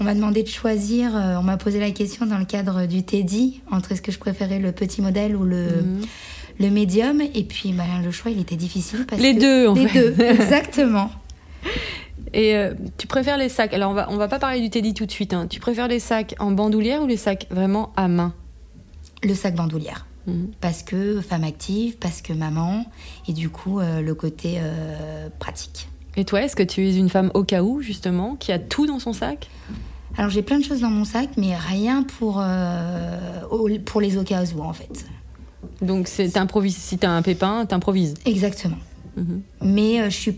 [0.00, 1.10] on m'a demandé de choisir.
[1.14, 4.58] on m'a posé la question dans le cadre du Teddy entre est-ce que je préférais
[4.58, 5.66] le petit modèle ou le
[6.58, 7.20] le médium.
[7.20, 10.10] Et puis, ben, le choix, il était difficile parce Les que- deux, en les fait.
[10.12, 11.10] deux, exactement.
[12.32, 14.92] Et euh, tu préfères les sacs Alors, on va, on va pas parler du Teddy
[14.94, 15.32] tout de suite.
[15.34, 15.46] hein.
[15.48, 18.34] Tu préfères les sacs en bandoulière ou les sacs vraiment à main?
[19.22, 20.06] Le sac bandoulière.
[20.26, 20.50] Mhm.
[20.60, 22.86] Parce que femme active, parce que maman,
[23.28, 25.88] et du coup, euh, le côté euh, pratique.
[26.16, 28.86] Et toi, est-ce que tu es une femme au cas où, justement, qui a tout
[28.86, 29.48] dans son sac?
[30.16, 32.42] Alors j'ai plein de choses dans mon sac, mais rien pour,
[33.84, 35.04] pour les au cas où en fait.
[35.82, 36.30] Donc, si
[36.98, 38.14] t'as un pépin, t'improvises.
[38.24, 38.76] Exactement.
[39.16, 39.42] Mhm.
[39.62, 40.36] Mais euh, je suis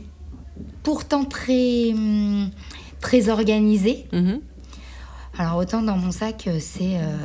[0.83, 2.51] pourtant très, hum,
[3.01, 4.07] très organisée.
[4.13, 4.41] Mhm.
[5.39, 7.17] Alors autant dans mon sac, euh, c'est euh,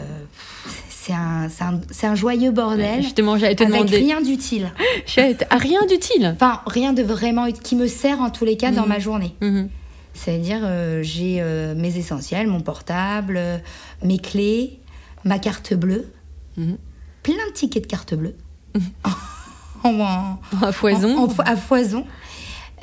[0.89, 1.47] c'est un,
[1.89, 3.01] c'est un, joyeux bordel.
[3.01, 3.97] Justement, j'allais te avec demander.
[3.97, 4.71] rien d'utile.
[5.49, 8.83] Ah, rien d'utile Enfin, rien de vraiment qui me sert en tous les cas dans
[8.83, 8.87] Mhm.
[8.89, 9.35] ma journée.
[10.13, 11.41] C'est-à-dire, euh, j'ai
[11.75, 13.39] mes essentiels, mon portable,
[14.03, 14.79] mes clés,
[15.25, 16.11] ma carte bleue.
[17.23, 18.35] Plein de tickets de carte bleue.
[19.83, 22.05] en, en- À foison en- à foison.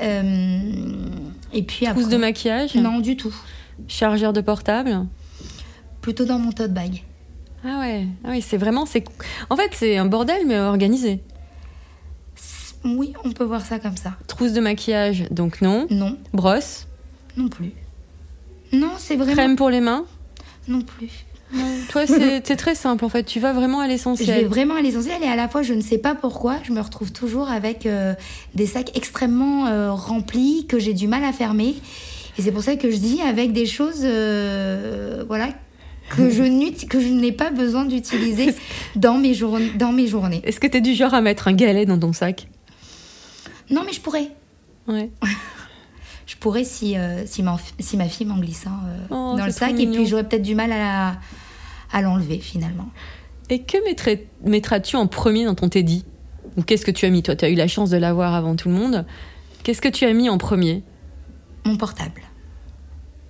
[0.01, 0.61] Euh,
[1.53, 2.01] et puis après.
[2.01, 2.75] Trousse de maquillage?
[2.77, 3.35] Non, du tout.
[3.89, 5.07] Chargeur de portable?
[6.01, 7.03] Plutôt dans mon tote bag.
[7.65, 8.87] Ah ouais, ah oui, c'est vraiment.
[8.87, 9.05] c'est
[9.51, 11.21] En fait, c'est un bordel, mais organisé.
[12.85, 14.15] Oui, on peut voir ça comme ça.
[14.29, 15.87] Trousse de maquillage, donc non.
[15.91, 16.17] Non.
[16.33, 16.87] Brosse?
[17.37, 17.73] Non plus.
[18.73, 19.33] Non, c'est vraiment.
[19.33, 20.05] Crème pour les mains?
[20.69, 21.11] Non plus.
[21.89, 23.25] Toi, c'est très simple en fait.
[23.25, 24.47] Tu vas vraiment à Je vais l'essentiel.
[24.47, 27.13] vraiment à l'essentiel et à la fois, je ne sais pas pourquoi, je me retrouve
[27.13, 28.15] toujours avec euh,
[28.55, 31.77] des sacs extrêmement euh, remplis que j'ai du mal à fermer.
[32.39, 35.49] Et c'est pour ça que je dis avec des choses, euh, voilà,
[36.11, 38.55] que je, que je n'ai pas besoin d'utiliser
[38.95, 39.35] dans, mes
[39.77, 40.43] dans mes journées.
[40.45, 42.47] Est-ce que t'es du genre à mettre un galet dans ton sac?
[43.71, 44.31] Non, mais je pourrais.
[44.87, 45.11] Ouais.
[46.29, 49.51] Je pourrais si, euh, si, ma, si ma fille m'en glissant euh, Oh, dans le
[49.51, 49.71] sac.
[49.81, 51.17] Et puis j'aurais peut-être du mal à,
[51.91, 52.91] à l'enlever finalement.
[53.51, 53.79] Et que
[54.45, 56.05] mettras-tu en premier dans ton Teddy?
[56.59, 58.57] Ou qu'est-ce que tu as mis Toi, tu as eu la chance de l'avoir avant
[58.57, 59.07] tout le monde.
[59.63, 60.83] Qu'est-ce que tu as mis en premier?
[61.65, 62.21] Mon portable.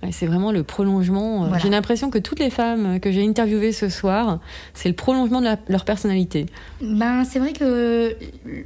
[0.03, 1.43] Ouais, c'est vraiment le prolongement.
[1.43, 1.63] euh, Voilà.
[1.63, 4.39] J'ai l'impression que toutes les femmes que j'ai interviewées ce soir,
[4.73, 6.47] c'est le prolongement de la- leur personnalité.
[6.81, 8.15] Ben, c'est vrai que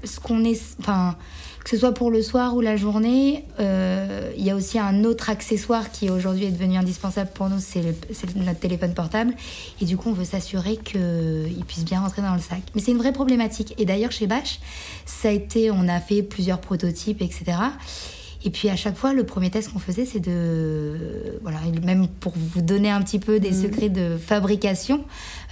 [0.04, 1.16] ce qu'on est, enfin,
[1.64, 5.05] que ce soit pour le soir ou la journée, euh, il y a aussi un
[5.05, 7.82] autre accessoire qui aujourd'hui est devenu indispensable pour nous, c'est
[8.36, 9.34] notre téléphone portable.
[9.80, 12.61] Et du coup, on veut s'assurer qu'il puisse bien rentrer dans le sac.
[12.76, 13.74] Mais c'est une vraie problématique.
[13.78, 14.59] Et d'ailleurs, chez Bash,
[15.05, 17.55] ça a été, on a fait plusieurs prototypes, etc.
[18.45, 22.34] Et puis à chaque fois, le premier test qu'on faisait, c'est de, voilà, même pour
[22.36, 25.05] vous donner un petit peu des secrets de fabrication,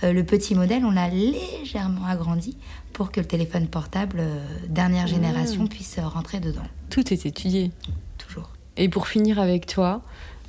[0.04, 2.58] euh, le petit modèle, on l'a légèrement agrandi
[2.94, 6.62] pour que le téléphone portable euh, dernière génération puisse euh, rentrer dedans.
[6.90, 7.72] Tout est étudié.
[8.18, 8.50] Toujours.
[8.78, 10.02] Et pour finir avec toi,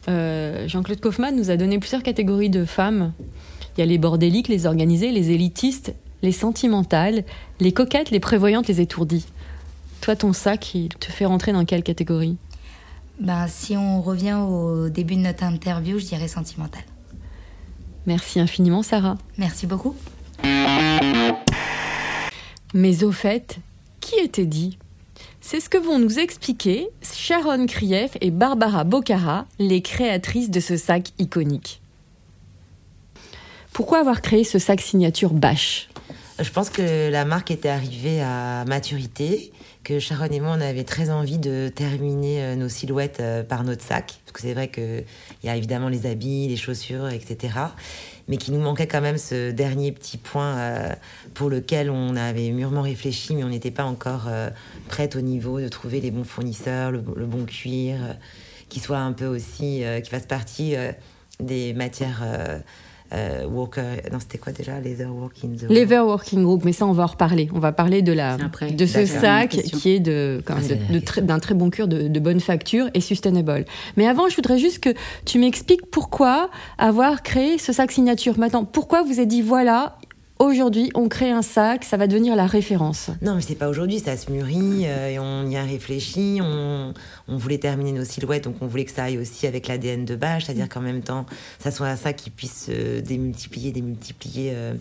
[0.09, 3.13] euh, Jean-Claude Kaufmann nous a donné plusieurs catégories de femmes.
[3.77, 7.25] Il y a les bordéliques, les organisées, les élitistes, les sentimentales,
[7.61, 9.27] les coquettes, les prévoyantes, les étourdies.
[10.01, 12.37] Toi, ton sac, il te fait rentrer dans quelle catégorie?
[13.21, 16.83] Ben, si on revient au début de notre interview, je dirais sentimental.
[18.07, 19.17] Merci infiniment, Sarah.
[19.39, 19.95] Merci beaucoup.
[22.75, 23.59] Mais au fait,
[24.01, 24.79] qui était dit?
[25.41, 30.77] C'est ce que vont nous expliquer Sharon Krief et Barbara Bocara, les créatrices de ce
[30.77, 31.83] sac iconique.
[33.73, 35.89] Pourquoi avoir créé ce sac signature Bash
[36.39, 39.53] Je pense que la marque était arrivée à maturité,
[39.83, 43.65] que Sharon et moi, on avait très envie de terminer euh, nos silhouettes euh, par
[43.65, 44.21] notre sac.
[44.25, 45.05] Parce que c'est vrai qu'il
[45.43, 47.55] y a évidemment les habits, les chaussures, etc.
[48.33, 50.89] Mais qu'il nous manquait quand même ce dernier petit point euh,
[51.35, 54.49] pour lequel on avait mûrement réfléchi, mais on n'était pas encore euh,
[54.89, 58.15] prête au niveau de trouver les bons fournisseurs, le, bon cuir, euh,
[58.71, 60.77] qui soit un peu aussi, euh, qui fasse partie
[61.41, 62.25] des matières.
[63.15, 63.83] Euh, Walker,
[64.13, 65.09] non c'était quoi déjà Leather
[65.69, 67.49] Lever Working Group, mais ça on va en reparler.
[67.55, 68.37] On va parler de la
[68.73, 71.89] de ce sac qui est de Ah, c'est de- de très- d'un très bon cure,
[71.89, 73.65] de, de bonne facture et sustainable.
[73.97, 74.91] Mais avant, je voudrais juste que
[75.25, 78.39] tu m'expliques pourquoi avoir créé ce sac signature.
[78.39, 79.97] Maintenant, pourquoi vous avez dit voilà,
[80.39, 83.11] aujourd'hui, on crée un sac, ça va devenir la référence.
[83.21, 86.41] Non, mais c'est pas aujourd'hui, ça se mûrit, euh, et on y a réfléchi.
[86.43, 86.95] On,
[87.29, 90.17] on, voulait terminer nos silhouettes, donc on voulait que ça aille aussi avec l'ADN de
[90.17, 91.27] Bâche, c'est-à-dire qu'en même temps,
[91.59, 94.53] ça soit un sac qui puisse se démultiplier, démultiplier.
[94.55, 94.75] Euh,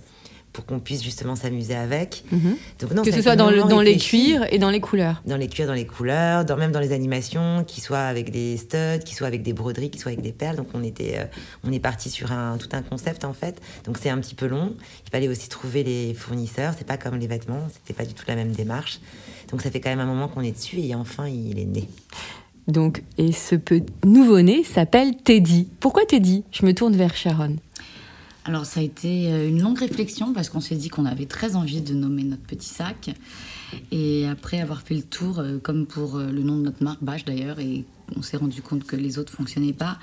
[0.53, 2.23] pour qu'on puisse justement s'amuser avec.
[2.31, 2.57] Mhm.
[2.93, 5.21] Donc, que ce soit dans, le, dans les cuirs et dans les couleurs.
[5.25, 8.57] Dans les cuirs, dans les couleurs, dans, même dans les animations, qui soient avec des
[8.57, 10.57] studs, qui soient avec des broderies, qui soient avec des perles.
[10.57, 11.25] Donc on était, euh,
[11.63, 13.61] on est parti sur un, tout un concept en fait.
[13.85, 14.75] Donc c'est un petit peu long.
[15.05, 16.73] Il fallait aussi trouver les fournisseurs.
[16.77, 18.99] C'est pas comme les vêtements, c'était pas du tout la même démarche.
[19.51, 21.87] Donc ça fait quand même un moment qu'on est dessus et enfin il est né.
[22.67, 23.55] Donc, et ce
[24.05, 25.67] nouveau-né s'appelle Teddy.
[25.79, 26.43] Pourquoi Teddy?
[26.51, 27.55] Je me tourne vers Sharon.
[28.45, 31.55] Alors ça a été euh, une longue réflexion parce qu'on s'est dit qu'on avait très
[31.55, 33.11] envie de nommer notre petit sac.
[33.91, 37.03] Et après avoir fait le tour, euh, comme pour euh, le nom de notre marque,
[37.03, 37.85] Bâche d'ailleurs, et
[38.15, 39.99] on s'est rendu compte que les autres fonctionnaient pas,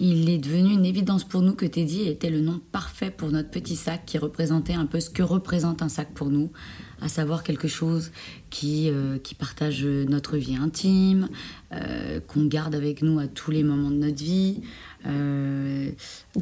[0.00, 3.50] il est devenu une évidence pour nous que Teddy était le nom parfait pour notre
[3.50, 6.50] petit sac qui représentait un peu ce que représente un sac pour nous,
[7.00, 8.10] à savoir quelque chose
[8.50, 8.90] qui,
[9.22, 11.28] qui partage notre vie intime,
[12.26, 14.62] qu'on garde avec nous à tous les moments de notre vie,
[15.06, 15.90] euh,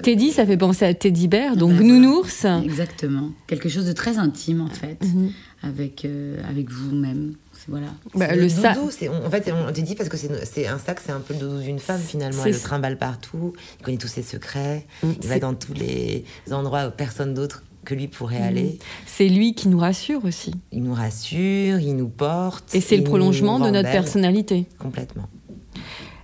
[0.03, 2.47] Teddy, ça fait penser à Teddy Bear, donc nounours.
[2.65, 3.33] Exactement.
[3.47, 5.31] Quelque chose de très intime, en fait, mhm.
[5.63, 7.35] avec, euh, avec vous-même.
[7.69, 7.89] Voilà.
[8.15, 11.13] Bah, le, doudou, c'est en fait, on te dit parce que c'est un sac, c'est
[11.13, 12.45] un peu le doudou d'une femme finalement.
[12.45, 16.25] Elle le trimballe partout, il connaît tous ses secrets, mm, il va dans tous les
[16.51, 18.49] endroits où personne d'autre que lui pourrait mm.
[18.49, 18.79] aller.
[19.07, 20.53] C'est lui qui nous rassure aussi.
[20.73, 22.75] Il nous rassure, il nous porte.
[22.75, 24.67] Et c'est le prolongement de notre personnalité.
[24.79, 25.29] Complètement.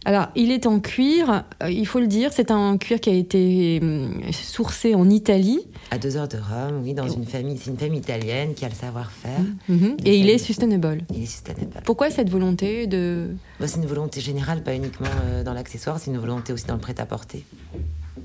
[0.05, 3.15] Alors, il est en cuir, euh, il faut le dire, c'est un cuir qui a
[3.15, 5.61] été hum, sourcé en Italie.
[5.91, 8.69] À deux heures de Rome, oui, dans une famille, c'est une famille italienne qui a
[8.69, 9.41] le savoir-faire.
[9.69, 9.97] Mmh, mmh.
[10.05, 11.03] Et il est sustainable.
[11.15, 11.81] Il est sustainable.
[11.85, 13.29] Pourquoi cette volonté de...
[13.61, 16.75] Bah, c'est une volonté générale, pas uniquement euh, dans l'accessoire, c'est une volonté aussi dans
[16.75, 17.45] le prêt-à-porter.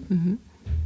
[0.10, 0.36] Mmh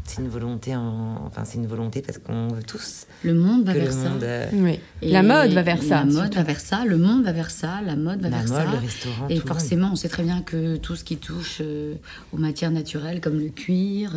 [0.05, 3.91] c'est une volonté enfin c'est une volonté parce qu'on veut tous le monde va vers
[3.93, 4.11] ça.
[4.21, 4.79] euh, oui.
[5.01, 7.81] la mode va vers ça la mode va vers ça le monde va vers ça
[7.85, 8.65] la mode va vers ça.
[8.65, 11.95] le restaurant et forcément on sait très bien que tout ce qui touche euh,
[12.33, 14.13] aux matières naturelles comme le cuir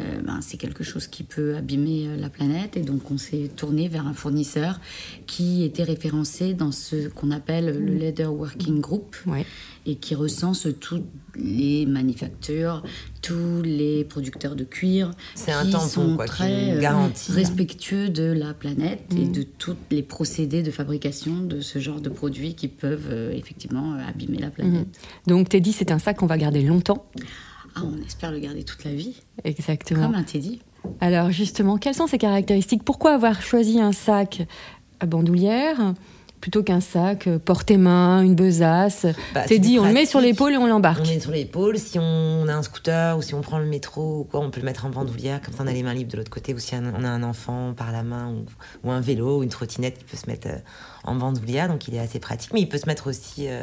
[0.00, 2.76] euh, ben, c'est quelque chose qui peut abîmer la planète.
[2.76, 4.80] Et donc on s'est tourné vers un fournisseur
[5.26, 7.98] qui était référencé dans ce qu'on appelle le mm.
[7.98, 9.16] Leather Working Group
[9.86, 11.04] et qui recense toutes
[11.36, 12.82] les manufactures,
[13.22, 15.10] tous les producteurs de cuir.
[15.34, 19.32] C'est un tampon, quoi, très euh, garantie, respectueux de la planète et mm.
[19.32, 23.94] de tous les procédés de fabrication de ce genre de produits qui peuvent euh, effectivement
[23.94, 24.86] euh, abîmer la planète.
[24.86, 25.30] Mm.
[25.30, 27.06] Donc Teddy, c'est un sac qu'on va garder longtemps.
[27.74, 29.20] Ah, on espère le garder toute la vie.
[29.42, 30.06] Exactement.
[30.06, 30.60] Comme un Teddy.
[31.00, 32.84] Alors justement, quelles sont ses caractéristiques?
[32.84, 34.46] Pourquoi avoir choisi un sac
[35.00, 35.94] à bandoulière?
[36.44, 39.06] Plutôt qu'un sac euh, porte-main, une besace.
[39.32, 41.00] Bah, c'est dit, on le met sur l'épaule et on l'embarque.
[41.00, 41.78] On le met sur l'épaule.
[41.78, 44.60] Si on a un scooter ou si on prend le métro ou quoi, on peut
[44.60, 45.40] le mettre en bandoulière.
[45.40, 46.52] Comme ça, on a les mains libres de l'autre côté.
[46.52, 48.34] Ou si on a un enfant par la main
[48.84, 50.58] ou, un vélo ou une trottinette qui peut se mettre euh,
[51.04, 51.68] en bandoulière.
[51.68, 52.52] Donc, il est assez pratique.
[52.52, 53.62] Mais il peut se mettre aussi euh,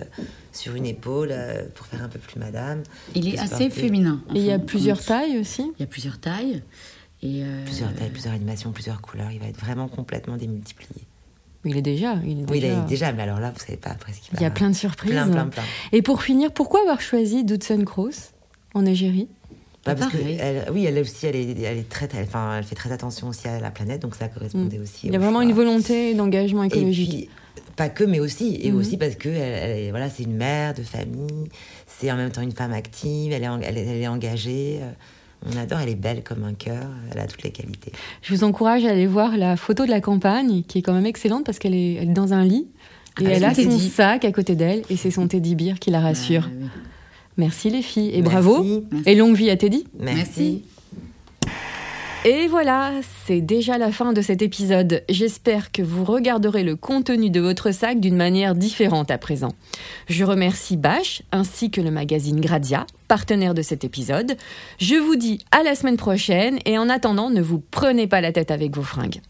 [0.52, 1.32] sur une épaule
[1.76, 2.82] pour faire un peu plus madame.
[3.14, 4.24] Il est assez féminin.
[4.34, 6.64] Et il y a plusieurs tailles aussi Il y a plusieurs tailles.
[7.22, 9.30] Et Plusieurs tailles, plusieurs animations, plusieurs couleurs.
[9.30, 11.06] Il va être vraiment complètement démultiplié.
[11.66, 12.16] Il est déjà.
[12.26, 14.34] Il est oui, il est déjà, mais alors là, vous savez pas après ce qu'il
[14.34, 15.12] Il y a plein de surprises.
[15.12, 15.64] Plein, plein, plein.
[15.92, 18.32] Et pour finir, pourquoi avoir choisi Dudson Cross
[18.74, 19.28] en Algérie
[19.86, 22.76] bah, parce que elle, oui, elle aussi, elle est, elle est très, enfin, elle fait
[22.76, 24.84] très attention aussi à la planète, donc ça correspondait mm.
[24.84, 25.08] aussi.
[25.08, 27.14] Il y a vraiment une volonté d'engagement écologique.
[27.14, 27.30] Et puis,
[27.76, 28.76] pas que, mais aussi, et mm.
[28.76, 31.50] aussi parce que elle, voilà, c'est une mère de famille,
[31.88, 34.80] c'est en même temps une femme active, elle est, elle, est engagée.
[34.84, 34.92] Euh,
[35.46, 37.92] on adore, elle est belle comme un cœur, elle a toutes les qualités.
[38.22, 41.06] Je vous encourage à aller voir la photo de la campagne, qui est quand même
[41.06, 42.68] excellente parce qu'elle est, dans un lit
[43.20, 46.00] et elle a son sac à côté d'elle et c'est son teddy bear qui la
[46.00, 46.50] rassure.
[47.38, 49.86] Merci les filles et bravo et longue vie à Teddy.
[50.00, 50.64] Merci.
[52.24, 52.92] Et voilà,
[53.26, 55.04] c'est déjà la fin de cet épisode.
[55.10, 59.54] J'espère que vous regarderez le contenu de votre sac d'une manière différente à présent.
[60.08, 64.38] Je remercie Bash ainsi que le magazine Gradia, partenaire de cet épisode.
[64.80, 68.32] Je vous dis à la semaine prochaine et en attendant, ne vous prenez pas la
[68.32, 69.22] tête avec vos fringues.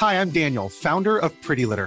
[0.00, 1.86] Hi, I'm Daniel, founder of Pretty Litter.